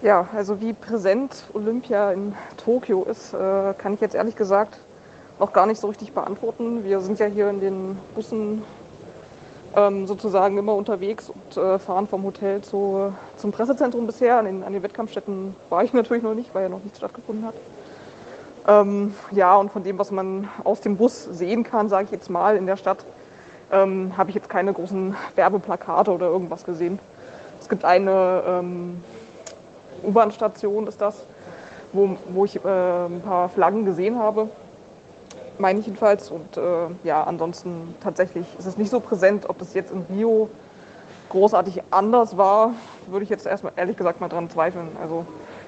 Ja, 0.03 0.29
also 0.35 0.61
wie 0.61 0.73
präsent 0.73 1.45
Olympia 1.55 2.13
in 2.13 2.35
Tokio 2.57 3.05
ist, 3.05 3.33
äh, 3.33 3.75
kann 3.79 3.95
ich 3.95 4.01
jetzt 4.01 4.15
ehrlich 4.15 4.37
gesagt 4.37 4.79
noch 5.39 5.53
gar 5.53 5.67
nicht 5.67 5.81
so 5.81 5.89
richtig 5.89 6.13
beantworten. 6.13 6.85
Wir 6.85 7.01
sind 7.01 7.19
ja 7.19 7.27
hier 7.27 7.51
in 7.51 7.61
den 7.61 7.99
Bussen 8.15 8.63
ähm, 9.75 10.07
sozusagen 10.07 10.57
immer 10.59 10.75
unterwegs 10.75 11.31
und 11.31 11.57
äh, 11.57 11.79
fahren 11.79 12.07
vom 12.07 12.25
Hotel 12.25 12.63
zu, 12.63 13.13
zum 13.37 13.53
Pressezentrum 13.53 14.07
bisher. 14.07 14.39
An 14.39 14.47
den, 14.47 14.65
an 14.65 14.73
den 14.73 14.83
Wettkampfstätten 14.83 15.55
war 15.69 15.85
ich 15.85 15.93
natürlich 15.95 16.23
noch 16.23 16.35
nicht, 16.35 16.55
weil 16.55 16.65
ja 16.65 16.69
noch 16.69 16.83
nichts 16.83 16.99
stattgefunden 16.99 17.45
hat. 17.45 17.55
Ähm, 18.69 19.15
ja, 19.31 19.55
und 19.57 19.71
von 19.71 19.85
dem, 19.85 19.99
was 19.99 20.11
man 20.11 20.49
aus 20.65 20.81
dem 20.81 20.97
Bus 20.97 21.25
sehen 21.25 21.63
kann, 21.63 21.89
sage 21.89 22.07
ich 22.07 22.11
jetzt 22.11 22.31
mal, 22.31 22.57
in 22.57 22.67
der 22.67 22.77
Stadt, 22.77 23.05
ähm, 23.71 24.13
habe 24.17 24.31
ich 24.31 24.35
jetzt 24.35 24.49
keine 24.49 24.73
großen 24.73 25.15
Werbeplakate 25.37 26.11
oder 26.11 26.27
irgendwas 26.27 26.65
gesehen. 26.65 26.99
Es 27.61 27.69
gibt 27.69 27.85
eine 27.85 28.43
ähm, 28.47 29.03
U-Bahn-Station, 30.03 30.87
ist 30.87 31.01
das, 31.01 31.25
wo, 31.93 32.17
wo 32.29 32.45
ich 32.45 32.57
äh, 32.57 32.69
ein 32.69 33.23
paar 33.23 33.49
Flaggen 33.49 33.85
gesehen 33.85 34.19
habe, 34.19 34.49
meine 35.59 35.79
ich 35.79 35.87
jedenfalls. 35.87 36.31
Und 36.31 36.57
äh, 36.57 36.89
ja, 37.05 37.23
ansonsten 37.23 37.95
tatsächlich 38.03 38.47
ist 38.59 38.67
es 38.67 38.77
nicht 38.77 38.91
so 38.91 39.01
präsent, 39.01 39.49
ob 39.49 39.59
das 39.59 39.75
jetzt 39.75 39.93
in 39.93 40.05
Rio 40.11 40.51
großartig 41.29 41.83
anders 41.91 42.37
war, 42.37 42.73
würde 43.07 43.25
ich 43.25 43.31
jetzt 43.31 43.47
erstmal 43.47 43.73
ehrlich 43.77 43.97
gesagt 43.97 44.21
mal 44.21 44.29
dran 44.29 44.51
zweifeln. 44.51 44.89
Also 45.01 45.27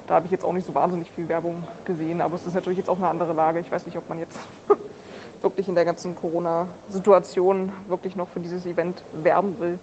da 0.09 0.15
habe 0.15 0.25
ich 0.25 0.33
jetzt 0.33 0.45
auch 0.45 0.55
nicht 0.55 0.67
so 0.67 0.75
wahnsinnig 0.75 1.11
viel 1.11 1.29
Werbung 1.29 1.63
gesehen, 1.85 2.23
aber 2.23 2.35
es 2.35 2.47
ist 2.47 2.55
natürlich 2.55 2.79
jetzt 2.79 2.89
auch 2.89 2.97
eine 2.97 3.09
andere 3.09 3.35
Lage. 3.35 3.61
Ich 3.61 3.71
weiß 3.71 3.85
nicht, 3.85 3.97
ob 3.99 4.09
man 4.09 4.19
jetzt 4.19 4.39
wirklich 5.43 5.69
in 5.69 5.75
der 5.75 5.85
ganzen 5.85 6.17
Corona-Situation 6.17 7.71
wirklich 7.89 8.17
noch 8.17 8.29
für 8.29 8.41
dieses 8.41 8.65
Event 8.65 9.03
werben 9.13 9.61
will 9.61 9.79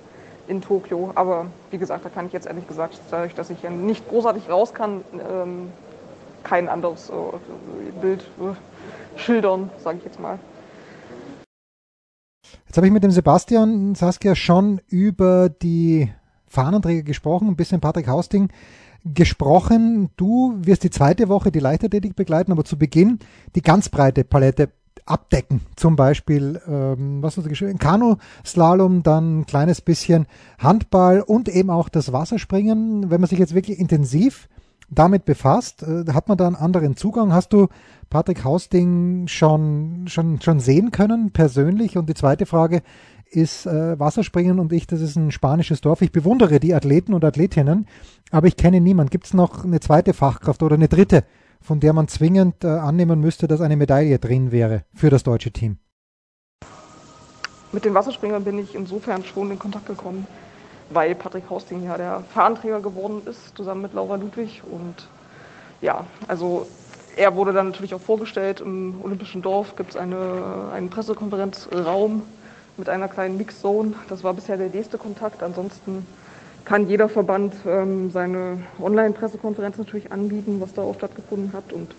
in 0.48 0.62
Tokio. 0.62 1.12
Aber 1.14 1.46
wie 1.70 1.78
gesagt, 1.78 2.06
da 2.06 2.10
kann 2.10 2.26
ich 2.26 2.34
jetzt 2.34 2.48
ehrlich 2.48 2.68
gesagt, 2.68 3.00
dadurch, 3.12 3.36
dass 3.36 3.52
ich 3.52 3.62
ja 3.62 3.70
nicht 3.70 4.10
großartig 4.10 4.50
raus 4.50 4.74
kann, 4.74 5.02
ähm, 5.14 5.72
kein 6.44 6.70
anderes 6.70 7.10
äh, 7.10 8.00
Bild 8.02 8.22
äh, 8.22 9.20
schildern, 9.20 9.70
sage 9.84 10.00
ich 10.00 10.06
jetzt 10.06 10.20
mal. 10.20 10.40
Jetzt 12.66 12.78
habe 12.78 12.88
ich 12.88 12.94
mit 12.94 13.04
dem 13.04 13.12
Sebastian 13.12 13.94
Saskia 13.94 14.36
schon 14.36 14.82
über 14.88 15.50
die 15.50 16.12
Fahnenträger 16.48 17.04
gesprochen, 17.04 17.48
ein 17.48 17.56
bisschen 17.56 17.80
Patrick 17.80 18.08
Hausting 18.08 18.50
gesprochen. 19.06 20.10
Du 20.18 20.56
wirst 20.58 20.84
die 20.84 20.90
zweite 20.90 21.30
Woche 21.30 21.52
die 21.52 21.60
Leichtathletik 21.60 22.16
begleiten, 22.16 22.52
aber 22.52 22.66
zu 22.66 22.78
Beginn 22.78 23.20
die 23.56 23.62
ganz 23.62 23.90
breite 23.90 24.24
Palette 24.24 24.70
abdecken. 25.06 25.62
Zum 25.76 25.96
Beispiel, 25.96 26.60
ähm, 26.68 27.22
was 27.22 27.38
hast 27.38 27.46
du 27.46 27.50
geschrieben? 27.50 27.78
Kanu-Slalom, 27.78 29.04
dann 29.04 29.40
ein 29.40 29.46
kleines 29.46 29.82
bisschen 29.82 30.26
Handball 30.58 31.22
und 31.22 31.48
eben 31.48 31.70
auch 31.70 31.90
das 31.90 32.12
Wasserspringen. 32.12 33.10
Wenn 33.10 33.22
man 33.22 33.30
sich 33.30 33.40
jetzt 33.40 33.54
wirklich 33.54 33.80
intensiv 33.80 34.50
damit 34.90 35.26
befasst, 35.26 35.84
äh, 35.84 36.06
hat 36.12 36.28
man 36.28 36.38
da 36.38 36.48
einen 36.48 36.56
anderen 36.56 36.96
Zugang. 36.96 37.34
Hast 37.34 37.54
du 37.54 37.68
Patrick 38.10 38.44
Hausting 38.44 39.28
schon, 39.28 40.06
schon, 40.08 40.42
schon 40.42 40.60
sehen 40.60 40.92
können, 40.92 41.32
persönlich? 41.32 41.98
Und 41.98 42.10
die 42.10 42.14
zweite 42.14 42.46
Frage 42.46 42.82
ist 43.36 43.66
äh, 43.66 44.00
Wasserspringen 44.00 44.60
und 44.60 44.72
ich, 44.74 44.88
das 44.88 45.02
ist 45.02 45.16
ein 45.16 45.32
spanisches 45.32 45.82
Dorf. 45.82 46.02
Ich 46.02 46.12
bewundere 46.12 46.60
die 46.60 46.74
Athleten 46.74 47.14
und 47.14 47.26
Athletinnen, 47.26 47.88
aber 48.32 48.48
ich 48.48 48.58
kenne 48.58 48.82
niemanden. 48.82 49.12
Gibt 49.12 49.26
es 49.26 49.34
noch 49.34 49.64
eine 49.64 49.80
zweite 49.80 50.14
Fachkraft 50.14 50.64
oder 50.64 50.76
eine 50.76 50.88
dritte 50.88 51.24
von 51.66 51.80
der 51.80 51.94
man 51.94 52.08
zwingend 52.08 52.64
äh, 52.64 52.68
annehmen 52.68 53.20
müsste, 53.20 53.48
dass 53.48 53.60
eine 53.60 53.76
Medaille 53.76 54.20
drin 54.20 54.52
wäre 54.52 54.84
für 54.94 55.10
das 55.10 55.24
deutsche 55.24 55.52
Team? 55.52 55.78
Mit 57.72 57.84
den 57.84 57.94
Wasserspringern 57.94 58.44
bin 58.44 58.60
ich 58.60 58.76
insofern 58.76 59.24
schon 59.26 59.52
in 59.52 59.60
Kontakt 59.60 59.88
gekommen, 59.88 60.28
weil 60.92 61.16
Patrick 61.16 61.50
Hausting 61.50 61.84
ja 61.84 61.98
der 61.98 62.24
Fahnenträger 62.34 62.82
geworden 62.82 63.24
ist, 63.26 63.58
zusammen 63.58 63.82
mit 63.82 63.94
Laura 63.94 64.16
Ludwig. 64.16 64.62
Und 64.72 65.10
ja, 65.82 66.06
also 66.28 66.68
er 67.18 67.36
wurde 67.36 67.52
dann 67.52 67.68
natürlich 67.70 67.96
auch 67.96 68.02
vorgestellt. 68.02 68.62
Im 68.62 69.02
Olympischen 69.04 69.42
Dorf 69.42 69.76
gibt 69.76 69.92
es 69.92 69.98
eine, 69.98 70.70
einen 70.72 70.90
Pressekonferenzraum 70.90 72.22
mit 72.78 72.90
einer 72.90 73.08
kleinen 73.08 73.38
Mixzone. 73.38 73.94
Das 74.10 74.24
war 74.24 74.34
bisher 74.34 74.58
der 74.58 74.70
nächste 74.70 74.98
Kontakt. 74.98 75.44
Ansonsten 75.44 76.06
kann 76.66 76.90
jeder 76.90 77.08
Verband 77.08 77.54
ähm, 77.68 78.12
seine 78.12 78.58
Online-Pressekonferenz 78.82 79.78
natürlich 79.78 80.12
anbieten, 80.12 80.60
was 80.60 80.74
da 80.74 80.82
auch 80.82 80.96
stattgefunden 80.96 81.54
hat. 81.54 81.72
Und 81.72 81.94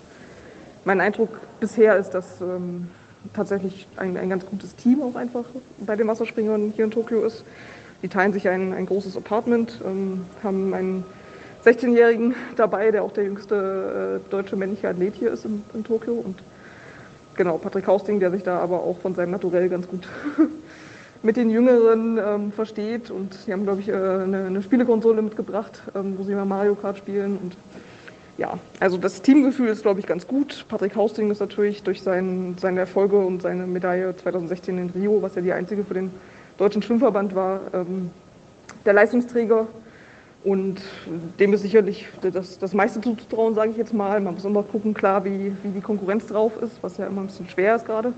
mein 0.85 1.01
Eindruck 1.01 1.41
bisher 1.61 1.97
ist, 1.97 2.11
dass 2.11 2.41
ähm, 2.41 2.89
tatsächlich 3.33 3.87
ein, 3.97 4.17
ein 4.17 4.29
ganz 4.29 4.45
gutes 4.45 4.75
Team 4.75 5.03
auch 5.03 5.15
einfach 5.15 5.45
bei 5.79 5.97
den 5.97 6.09
Wasserspringern 6.09 6.73
hier 6.75 6.85
in 6.85 6.91
Tokio 6.91 7.25
ist. 7.25 7.45
Die 8.03 8.09
teilen 8.09 8.33
sich 8.33 8.49
ein, 8.49 8.73
ein 8.73 8.87
großes 8.87 9.17
Apartment, 9.17 9.81
ähm, 9.85 10.27
haben 10.43 10.75
einen 10.75 11.05
16-Jährigen 11.65 12.35
dabei, 12.57 12.91
der 12.91 13.03
auch 13.03 13.13
der 13.13 13.25
jüngste 13.25 14.21
äh, 14.25 14.31
deutsche 14.31 14.57
männliche 14.57 14.89
Athlet 14.89 15.15
hier 15.15 15.33
ist 15.33 15.45
in, 15.45 15.63
in 15.75 15.85
Tokio. 15.85 16.15
Und 16.15 16.41
genau, 17.35 17.59
Patrick 17.59 17.87
Hausting, 17.87 18.21
der 18.21 18.31
sich 18.31 18.43
da 18.43 18.59
aber 18.59 18.83
auch 18.83 18.99
von 18.99 19.15
seinem 19.15 19.31
Naturell 19.33 19.69
ganz 19.69 19.89
gut 19.89 20.07
mit 21.27 21.37
den 21.37 21.51
Jüngeren 21.51 22.19
ähm, 22.19 22.53
versteht. 22.53 23.11
Und 23.11 23.35
sie 23.35 23.53
haben, 23.53 23.65
glaube 23.65 23.81
ich, 23.81 23.89
äh, 23.89 23.93
eine, 23.93 24.47
eine, 24.47 24.63
Spielekonsole 24.63 25.21
mitgebracht, 25.21 25.83
ähm, 25.95 26.15
wo 26.17 26.23
sie 26.23 26.35
mal 26.35 26.47
Mario 26.47 26.77
Kart 26.77 26.97
spielen. 26.97 27.37
Und 27.43 27.57
ja, 28.39 28.59
also 28.81 28.97
das 28.97 29.21
Teamgefühl 29.21 29.69
ist, 29.69 29.83
glaube 29.83 30.01
ich, 30.01 30.07
ganz 30.07 30.27
gut. 30.27 30.65
Patrick 30.69 30.95
Hausting 30.95 31.31
ist 31.31 31.41
natürlich 31.41 31.83
durch 31.83 32.01
sein, 32.01 32.55
seine 32.59 32.81
Erfolge 32.81 33.19
und 33.19 33.43
seine 33.43 33.67
Medaille 33.67 34.15
2016 34.17 34.79
in 34.79 34.91
Rio, 34.91 35.21
was 35.21 35.35
ja 35.35 35.43
die 35.43 35.53
einzige 35.53 35.85
für 35.85 35.95
den 35.95 36.11
deutschen 36.59 36.81
Schwimmverband 36.81 37.35
war, 37.35 37.61
ähm, 37.75 38.11
der 38.85 38.93
Leistungsträger. 38.93 39.67
Und 40.45 40.81
dem 41.41 41.55
ist 41.55 41.63
sicherlich 41.63 42.07
das, 42.23 42.61
das 42.61 42.73
meiste 42.73 43.01
zuzutrauen, 43.01 43.57
sage 43.57 43.73
ich 43.73 43.77
jetzt 43.77 43.93
mal. 43.93 44.21
Man 44.21 44.35
muss 44.35 44.45
immer 44.45 44.63
gucken, 44.63 44.95
klar, 44.95 45.25
wie, 45.25 45.53
wie 45.65 45.71
die 45.75 45.81
Konkurrenz 45.81 46.27
drauf 46.29 46.53
ist, 46.63 46.81
was 46.83 46.99
ja 46.99 47.07
immer 47.09 47.23
ein 47.23 47.27
bisschen 47.27 47.49
schwer 47.49 47.75
ist 47.75 47.85
gerade 47.85 48.13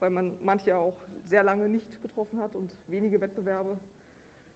weil 0.00 0.10
man 0.10 0.38
manche 0.42 0.76
auch 0.76 0.96
sehr 1.24 1.42
lange 1.42 1.68
nicht 1.68 2.02
getroffen 2.02 2.40
hat 2.40 2.56
und 2.56 2.74
wenige 2.88 3.20
Wettbewerbe 3.20 3.78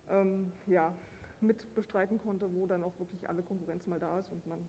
ähm, 0.09 0.51
ja, 0.67 0.95
mit 1.39 1.73
bestreiten 1.75 2.19
konnte, 2.19 2.53
wo 2.53 2.65
dann 2.65 2.83
auch 2.83 2.99
wirklich 2.99 3.29
alle 3.29 3.41
Konkurrenz 3.41 3.87
mal 3.87 3.99
da 3.99 4.19
ist 4.19 4.31
und 4.31 4.45
man 4.47 4.67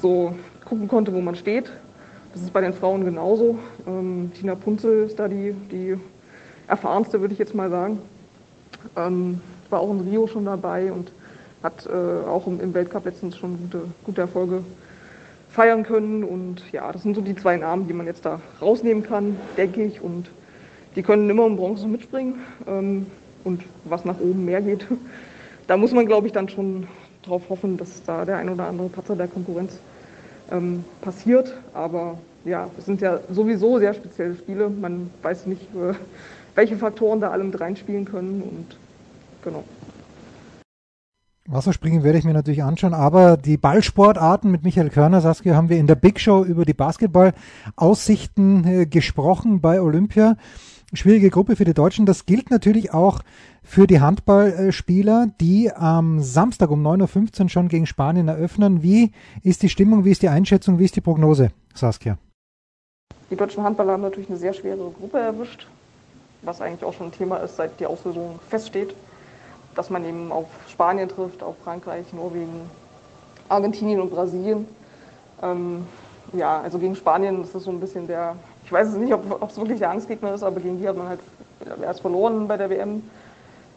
so 0.00 0.34
gucken 0.64 0.88
konnte, 0.88 1.12
wo 1.12 1.20
man 1.20 1.34
steht. 1.34 1.70
Das 2.32 2.42
ist 2.42 2.52
bei 2.52 2.60
den 2.60 2.72
Frauen 2.72 3.04
genauso. 3.04 3.58
Ähm, 3.86 4.30
Tina 4.34 4.54
Punzel 4.54 5.04
ist 5.04 5.18
da 5.18 5.28
die, 5.28 5.54
die 5.70 5.96
erfahrenste, 6.68 7.20
würde 7.20 7.32
ich 7.32 7.38
jetzt 7.38 7.54
mal 7.54 7.70
sagen. 7.70 7.98
Ähm, 8.96 9.40
war 9.70 9.80
auch 9.80 9.90
in 9.90 10.00
Rio 10.00 10.26
schon 10.26 10.44
dabei 10.44 10.92
und 10.92 11.10
hat 11.62 11.86
äh, 11.86 12.28
auch 12.28 12.46
im, 12.46 12.60
im 12.60 12.74
Weltcup 12.74 13.04
letztens 13.06 13.36
schon 13.36 13.58
gute, 13.58 13.82
gute 14.04 14.20
Erfolge 14.20 14.62
feiern 15.56 15.82
können. 15.82 16.22
Und 16.22 16.62
ja, 16.70 16.92
das 16.92 17.02
sind 17.02 17.16
so 17.16 17.22
die 17.22 17.34
zwei 17.34 17.56
Namen, 17.56 17.88
die 17.88 17.94
man 17.94 18.06
jetzt 18.06 18.24
da 18.24 18.40
rausnehmen 18.60 19.02
kann, 19.02 19.36
denke 19.56 19.82
ich. 19.82 20.00
Und 20.00 20.30
die 20.94 21.02
können 21.02 21.28
immer 21.28 21.44
um 21.44 21.56
Bronze 21.56 21.88
mitspringen. 21.88 22.34
Ähm, 22.68 23.06
und 23.42 23.62
was 23.84 24.04
nach 24.04 24.20
oben 24.20 24.44
mehr 24.44 24.60
geht, 24.60 24.86
da 25.66 25.76
muss 25.76 25.92
man, 25.92 26.06
glaube 26.06 26.26
ich, 26.26 26.32
dann 26.32 26.48
schon 26.48 26.86
darauf 27.22 27.48
hoffen, 27.48 27.76
dass 27.76 28.02
da 28.04 28.24
der 28.24 28.36
ein 28.36 28.48
oder 28.48 28.68
andere 28.68 28.88
Patzer 28.88 29.16
der 29.16 29.28
Konkurrenz 29.28 29.80
ähm, 30.52 30.84
passiert. 31.00 31.52
Aber 31.72 32.18
ja, 32.44 32.68
es 32.78 32.84
sind 32.84 33.00
ja 33.00 33.20
sowieso 33.30 33.78
sehr 33.78 33.94
spezielle 33.94 34.36
Spiele. 34.36 34.68
Man 34.68 35.10
weiß 35.22 35.46
nicht, 35.46 35.62
äh, 35.74 35.94
welche 36.54 36.76
Faktoren 36.76 37.20
da 37.20 37.30
alle 37.30 37.44
mit 37.44 37.58
reinspielen 37.58 38.04
können. 38.04 38.42
Und 38.42 38.76
genau. 39.42 39.64
Wasserspringen 41.48 42.02
werde 42.02 42.18
ich 42.18 42.24
mir 42.24 42.32
natürlich 42.32 42.62
anschauen, 42.62 42.94
aber 42.94 43.36
die 43.36 43.56
Ballsportarten 43.56 44.50
mit 44.50 44.64
Michael 44.64 44.90
Körner, 44.90 45.20
Saskia, 45.20 45.54
haben 45.54 45.68
wir 45.68 45.78
in 45.78 45.86
der 45.86 45.94
Big 45.94 46.18
Show 46.18 46.44
über 46.44 46.64
die 46.64 46.74
Basketball-Aussichten 46.74 48.64
äh, 48.64 48.86
gesprochen 48.86 49.60
bei 49.60 49.80
Olympia. 49.80 50.36
Schwierige 50.92 51.30
Gruppe 51.30 51.56
für 51.56 51.64
die 51.64 51.74
Deutschen. 51.74 52.06
Das 52.06 52.26
gilt 52.26 52.50
natürlich 52.50 52.92
auch 52.92 53.20
für 53.62 53.86
die 53.86 54.00
Handballspieler, 54.00 55.28
die 55.40 55.72
am 55.72 56.20
Samstag 56.20 56.70
um 56.70 56.84
9.15 56.84 57.42
Uhr 57.42 57.48
schon 57.48 57.68
gegen 57.68 57.86
Spanien 57.86 58.28
eröffnen. 58.28 58.82
Wie 58.82 59.12
ist 59.42 59.62
die 59.62 59.68
Stimmung, 59.68 60.04
wie 60.04 60.12
ist 60.12 60.22
die 60.22 60.28
Einschätzung, 60.28 60.78
wie 60.78 60.84
ist 60.84 60.96
die 60.96 61.00
Prognose, 61.00 61.50
Saskia? 61.74 62.18
Die 63.30 63.36
deutschen 63.36 63.62
Handballer 63.62 63.92
haben 63.92 64.02
natürlich 64.02 64.28
eine 64.28 64.38
sehr 64.38 64.52
schwere 64.52 64.90
Gruppe 64.90 65.18
erwischt, 65.18 65.66
was 66.42 66.60
eigentlich 66.60 66.84
auch 66.84 66.94
schon 66.94 67.06
ein 67.06 67.12
Thema 67.12 67.38
ist, 67.38 67.56
seit 67.56 67.78
die 67.80 67.86
Auslösung 67.86 68.38
feststeht 68.48 68.94
dass 69.76 69.90
man 69.90 70.04
eben 70.04 70.32
auf 70.32 70.46
Spanien 70.68 71.08
trifft, 71.08 71.42
auf 71.42 71.54
Frankreich, 71.62 72.12
Norwegen, 72.12 72.68
Argentinien 73.48 74.00
und 74.00 74.10
Brasilien. 74.10 74.66
Ähm, 75.42 75.86
ja, 76.32 76.60
also 76.60 76.78
gegen 76.78 76.96
Spanien 76.96 77.42
ist 77.42 77.54
das 77.54 77.64
so 77.64 77.70
ein 77.70 77.78
bisschen 77.78 78.06
der, 78.06 78.34
ich 78.64 78.72
weiß 78.72 78.88
es 78.88 78.96
nicht, 78.96 79.12
ob 79.12 79.48
es 79.48 79.56
wirklich 79.56 79.78
der 79.78 79.90
Angstgegner 79.90 80.34
ist, 80.34 80.42
aber 80.42 80.60
gegen 80.60 80.80
die 80.80 80.88
hat 80.88 80.96
man 80.96 81.08
halt 81.08 81.20
erst 81.82 82.00
verloren 82.00 82.48
bei 82.48 82.56
der 82.56 82.70
WM 82.70 83.02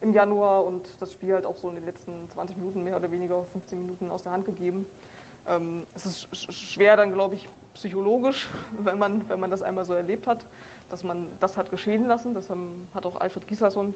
im 0.00 0.14
Januar 0.14 0.64
und 0.64 0.88
das 1.00 1.12
Spiel 1.12 1.34
halt 1.34 1.46
auch 1.46 1.56
so 1.56 1.68
in 1.68 1.76
den 1.76 1.84
letzten 1.84 2.28
20 2.30 2.56
Minuten 2.56 2.82
mehr 2.82 2.96
oder 2.96 3.10
weniger 3.10 3.44
15 3.44 3.78
Minuten 3.78 4.10
aus 4.10 4.22
der 4.22 4.32
Hand 4.32 4.46
gegeben. 4.46 4.86
Ähm, 5.46 5.86
es 5.94 6.06
ist 6.06 6.52
schwer 6.52 6.96
dann, 6.96 7.12
glaube 7.12 7.34
ich, 7.34 7.48
psychologisch, 7.74 8.48
wenn 8.78 8.98
man, 8.98 9.28
wenn 9.28 9.40
man 9.40 9.50
das 9.50 9.62
einmal 9.62 9.84
so 9.84 9.94
erlebt 9.94 10.26
hat, 10.26 10.46
dass 10.88 11.04
man 11.04 11.28
das 11.40 11.56
hat 11.56 11.70
geschehen 11.70 12.06
lassen. 12.06 12.34
Das 12.34 12.50
haben, 12.50 12.88
hat 12.94 13.06
auch 13.06 13.20
Alfred 13.20 13.46
Gislason 13.46 13.94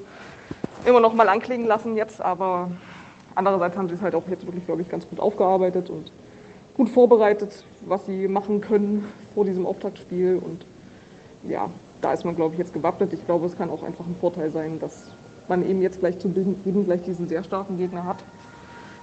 immer 0.87 1.01
noch 1.01 1.15
mal 1.15 1.29
anklingen 1.29 1.67
lassen 1.67 1.97
jetzt, 1.97 2.21
aber 2.21 2.71
andererseits 3.35 3.77
haben 3.77 3.89
sie 3.89 3.95
es 3.95 4.03
halt 4.03 4.15
auch 4.15 4.29
jetzt 4.29 4.47
wirklich, 4.47 4.67
glaube 4.67 4.83
ich, 4.83 4.89
ganz 4.89 5.09
gut 5.09 5.21
aufgearbeitet 5.21 5.91
und 5.91 6.11
gut 6.77 6.89
vorbereitet, 6.89 7.65
was 7.87 8.07
sie 8.07 8.29
machen 8.29 8.61
können 8.61 9.07
vor 9.35 9.45
diesem 9.45 9.67
Auftaktspiel 9.67 10.41
und 10.45 10.65
ja, 11.49 11.69
da 12.01 12.13
ist 12.13 12.25
man, 12.25 12.37
glaube 12.37 12.55
ich, 12.55 12.59
jetzt 12.59 12.73
gewappnet. 12.73 13.13
Ich 13.13 13.25
glaube, 13.25 13.47
es 13.47 13.57
kann 13.57 13.71
auch 13.71 13.83
einfach 13.83 14.07
ein 14.07 14.17
Vorteil 14.21 14.51
sein, 14.51 14.79
dass 14.81 15.09
man 15.49 15.69
eben 15.69 15.83
jetzt 15.83 16.01
gleich 16.01 16.19
zu 16.19 16.29
Beginn 16.29 16.85
gleich 16.85 17.03
diesen 17.03 17.29
sehr 17.29 17.45
starken 17.45 17.77
Gegner 17.79 18.05
hat, 18.05 18.17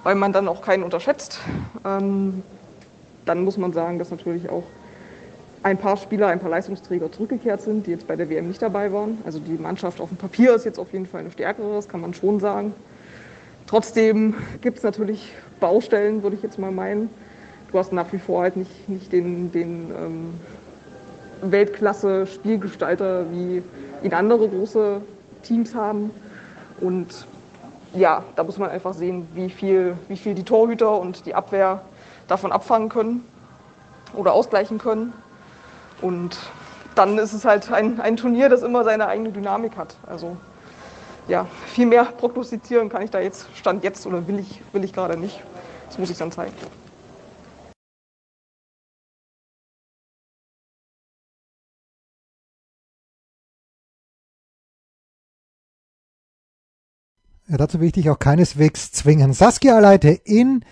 weil 0.03 0.15
man 0.15 0.33
dann 0.33 0.47
auch 0.47 0.61
keinen 0.61 0.83
unterschätzt. 0.83 1.39
Ähm, 1.85 2.43
dann 3.25 3.43
muss 3.43 3.57
man 3.57 3.73
sagen, 3.73 3.99
dass 3.99 4.09
natürlich 4.09 4.49
auch 4.49 4.63
ein 5.63 5.77
paar 5.77 5.97
Spieler, 5.97 6.27
ein 6.27 6.39
paar 6.39 6.49
Leistungsträger 6.49 7.11
zurückgekehrt 7.11 7.61
sind, 7.61 7.85
die 7.85 7.91
jetzt 7.91 8.07
bei 8.07 8.15
der 8.15 8.29
WM 8.29 8.47
nicht 8.47 8.61
dabei 8.61 8.91
waren. 8.91 9.19
Also 9.25 9.39
die 9.39 9.53
Mannschaft 9.53 10.01
auf 10.01 10.09
dem 10.09 10.17
Papier 10.17 10.55
ist 10.55 10.65
jetzt 10.65 10.79
auf 10.79 10.91
jeden 10.91 11.05
Fall 11.05 11.21
eine 11.21 11.31
stärkere, 11.31 11.73
das 11.73 11.87
kann 11.87 12.01
man 12.01 12.13
schon 12.13 12.39
sagen. 12.39 12.73
Trotzdem 13.67 14.35
gibt 14.61 14.79
es 14.79 14.83
natürlich 14.83 15.33
Baustellen, 15.59 16.23
würde 16.23 16.35
ich 16.35 16.41
jetzt 16.41 16.57
mal 16.57 16.71
meinen. 16.71 17.09
Du 17.71 17.77
hast 17.77 17.93
nach 17.93 18.11
wie 18.11 18.17
vor 18.17 18.41
halt 18.41 18.57
nicht, 18.57 18.89
nicht 18.89 19.13
den, 19.13 19.51
den 19.51 19.91
ähm, 19.97 20.33
Weltklasse-Spielgestalter, 21.41 23.25
wie 23.31 23.61
ihn 24.03 24.13
andere 24.13 24.49
große 24.49 25.01
Teams 25.43 25.73
haben. 25.75 26.11
Und 26.81 27.27
ja, 27.93 28.23
da 28.35 28.43
muss 28.43 28.57
man 28.57 28.69
einfach 28.69 28.93
sehen, 28.93 29.27
wie 29.35 29.49
viel, 29.49 29.95
wie 30.07 30.17
viel 30.17 30.33
die 30.33 30.43
Torhüter 30.43 30.99
und 30.99 31.25
die 31.25 31.35
Abwehr 31.35 31.81
davon 32.27 32.51
abfangen 32.51 32.89
können 32.89 33.23
oder 34.13 34.33
ausgleichen 34.33 34.79
können. 34.79 35.13
Und 36.01 36.37
dann 36.95 37.17
ist 37.17 37.33
es 37.33 37.45
halt 37.45 37.71
ein, 37.71 37.99
ein 38.01 38.17
Turnier, 38.17 38.49
das 38.49 38.63
immer 38.63 38.83
seine 38.83 39.07
eigene 39.07 39.31
Dynamik 39.31 39.77
hat. 39.77 39.95
Also 40.07 40.35
ja, 41.27 41.45
viel 41.67 41.85
mehr 41.85 42.05
prognostizieren 42.05 42.89
kann 42.89 43.03
ich 43.03 43.11
da 43.11 43.19
jetzt, 43.19 43.47
Stand 43.55 43.83
jetzt 43.83 44.05
oder 44.05 44.27
will 44.27 44.39
ich, 44.39 44.61
will 44.73 44.83
ich 44.83 44.93
gerade 44.93 45.17
nicht. 45.17 45.41
Das 45.87 45.97
muss 45.97 46.09
ich 46.09 46.17
dann 46.17 46.31
zeigen. 46.31 46.53
Ja, 57.47 57.57
dazu 57.57 57.79
will 57.79 57.87
ich 57.87 57.93
dich 57.93 58.09
auch 58.09 58.17
keineswegs 58.17 58.93
zwingen. 58.93 59.33
Saskia 59.33 59.77
Leite 59.79 60.09
in 60.09 60.63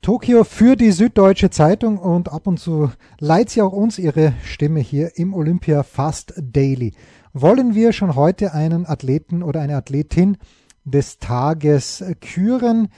Tokio 0.00 0.44
für 0.44 0.76
die 0.76 0.92
Süddeutsche 0.92 1.50
Zeitung 1.50 1.98
und 1.98 2.32
ab 2.32 2.46
und 2.46 2.60
zu 2.60 2.90
leiht 3.18 3.50
sie 3.50 3.62
auch 3.62 3.72
uns 3.72 3.98
ihre 3.98 4.32
Stimme 4.44 4.80
hier 4.80 5.18
im 5.18 5.34
Olympia 5.34 5.82
Fast 5.82 6.34
Daily. 6.36 6.94
Wollen 7.32 7.74
wir 7.74 7.92
schon 7.92 8.14
heute 8.14 8.54
einen 8.54 8.86
Athleten 8.86 9.42
oder 9.42 9.60
eine 9.60 9.76
Athletin 9.76 10.38
des 10.84 11.18
Tages 11.18 12.04
küren? 12.20 12.88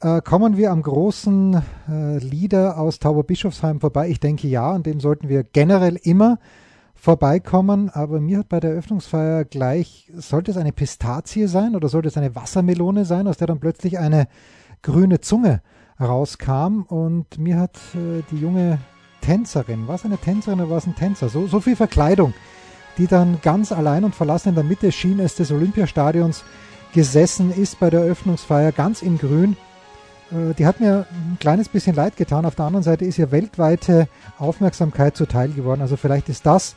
Äh, 0.00 0.20
kommen 0.20 0.56
wir 0.56 0.72
am 0.72 0.82
großen 0.82 1.62
äh, 1.88 2.18
Leader 2.18 2.76
aus 2.76 2.98
Tauberbischofsheim 2.98 3.80
vorbei? 3.80 4.08
Ich 4.08 4.18
denke 4.18 4.48
ja, 4.48 4.72
an 4.72 4.82
dem 4.82 4.98
sollten 4.98 5.28
wir 5.28 5.44
generell 5.44 5.96
immer 6.02 6.40
vorbeikommen, 6.94 7.88
aber 7.88 8.20
mir 8.20 8.38
hat 8.38 8.48
bei 8.48 8.58
der 8.58 8.72
Eröffnungsfeier 8.72 9.44
gleich, 9.44 10.10
sollte 10.16 10.50
es 10.50 10.56
eine 10.56 10.72
Pistazie 10.72 11.46
sein 11.46 11.76
oder 11.76 11.88
sollte 11.88 12.08
es 12.08 12.16
eine 12.16 12.34
Wassermelone 12.34 13.04
sein, 13.04 13.28
aus 13.28 13.38
der 13.38 13.46
dann 13.46 13.60
plötzlich 13.60 14.00
eine 14.00 14.26
grüne 14.82 15.20
Zunge 15.20 15.62
rauskam 16.02 16.82
und 16.88 17.38
mir 17.38 17.58
hat 17.58 17.76
äh, 17.94 18.22
die 18.30 18.38
junge 18.38 18.78
Tänzerin, 19.20 19.86
war 19.88 19.94
es 19.94 20.04
eine 20.04 20.18
Tänzerin 20.18 20.60
oder 20.60 20.70
war 20.70 20.78
es 20.78 20.86
ein 20.86 20.96
Tänzer, 20.96 21.28
so, 21.28 21.46
so 21.46 21.60
viel 21.60 21.76
Verkleidung, 21.76 22.34
die 22.98 23.06
dann 23.06 23.40
ganz 23.42 23.72
allein 23.72 24.04
und 24.04 24.14
verlassen 24.14 24.50
in 24.50 24.54
der 24.54 24.64
Mitte 24.64 24.92
schien 24.92 25.20
es 25.20 25.36
des 25.36 25.52
Olympiastadions 25.52 26.44
gesessen 26.92 27.52
ist 27.52 27.80
bei 27.80 27.88
der 27.88 28.00
Eröffnungsfeier, 28.00 28.72
ganz 28.72 29.02
in 29.02 29.18
grün. 29.18 29.56
Äh, 30.30 30.54
die 30.54 30.66
hat 30.66 30.80
mir 30.80 31.06
ein 31.10 31.38
kleines 31.40 31.68
bisschen 31.68 31.96
leid 31.96 32.16
getan. 32.16 32.44
Auf 32.44 32.54
der 32.54 32.66
anderen 32.66 32.82
Seite 32.82 33.04
ist 33.04 33.18
ihr 33.18 33.30
weltweite 33.30 34.08
Aufmerksamkeit 34.38 35.16
zuteil 35.16 35.50
geworden. 35.50 35.80
Also 35.80 35.96
vielleicht 35.96 36.28
ist 36.28 36.44
das 36.44 36.76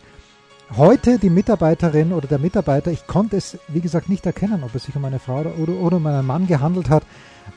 heute 0.76 1.20
die 1.20 1.30
Mitarbeiterin 1.30 2.14
oder 2.14 2.28
der 2.28 2.40
Mitarbeiter, 2.40 2.92
ich 2.92 3.08
konnte 3.08 3.38
es, 3.38 3.58
wie 3.68 3.82
gesagt, 3.82 4.10
nicht 4.10 4.26
erkennen, 4.26 4.64
ob 4.64 4.74
es 4.74 4.86
sich 4.86 4.96
um 4.96 5.06
eine 5.06 5.20
Frau 5.20 5.40
oder, 5.40 5.52
oder, 5.58 5.98
um 5.98 6.08
einen 6.08 6.26
Mann 6.26 6.48
gehandelt 6.48 6.90
hat, 6.90 7.04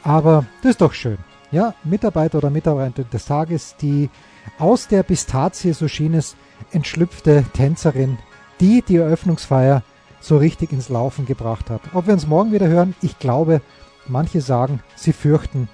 aber 0.02 0.44
das 0.62 0.72
ist 0.72 0.80
doch 0.80 0.92
schön. 0.92 1.18
Ja, 1.50 1.74
Mitarbeiter 1.84 2.38
oder 2.38 2.50
Mitarbeiter 2.50 3.04
des 3.04 3.24
Tages, 3.24 3.76
die 3.80 4.10
aus 4.58 4.88
der 4.88 5.02
Pistazie, 5.02 5.72
so 5.72 5.88
schien 5.88 6.14
es, 6.14 6.36
entschlüpfte 6.72 7.44
Tänzerin, 7.54 8.18
die 8.60 8.82
die 8.82 8.96
Eröffnungsfeier 8.96 9.82
so 10.20 10.36
richtig 10.36 10.72
ins 10.72 10.88
Laufen 10.88 11.26
gebracht 11.26 11.70
hat. 11.70 11.80
Ob 11.94 12.06
wir 12.06 12.14
uns 12.14 12.26
morgen 12.26 12.52
wieder 12.52 12.68
hören, 12.68 12.94
ich 13.00 13.18
glaube, 13.18 13.62
manche 14.06 14.40
sagen, 14.40 14.82
sie 14.96 15.12
fürchten 15.12 15.68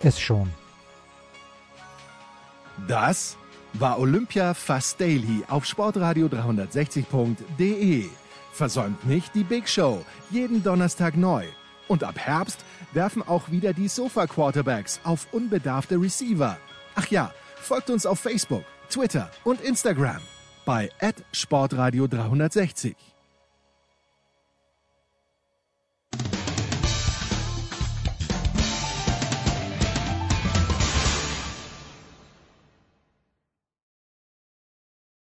es 0.00 0.20
schon. 0.20 0.50
Das 2.86 3.36
war 3.74 3.98
Olympia 3.98 4.54
Fast 4.54 5.00
Daily 5.00 5.44
auf 5.48 5.64
Sportradio 5.64 6.26
360.de. 6.26 8.06
Versäumt 8.52 9.06
nicht 9.06 9.34
die 9.34 9.44
Big 9.44 9.68
Show, 9.68 10.04
jeden 10.30 10.62
Donnerstag 10.62 11.16
neu. 11.16 11.44
Und 11.86 12.04
ab 12.04 12.18
Herbst 12.18 12.64
werfen 12.92 13.22
auch 13.26 13.50
wieder 13.50 13.72
die 13.72 13.88
Sofa 13.88 14.26
Quarterbacks 14.26 15.00
auf 15.04 15.28
unbedarfte 15.32 16.00
Receiver. 16.00 16.56
Ach 16.94 17.06
ja, 17.08 17.32
folgt 17.56 17.90
uns 17.90 18.06
auf 18.06 18.20
Facebook, 18.20 18.64
Twitter 18.90 19.30
und 19.44 19.60
Instagram 19.60 20.20
bei 20.64 20.90
Sportradio 21.32 22.06
360. 22.06 23.17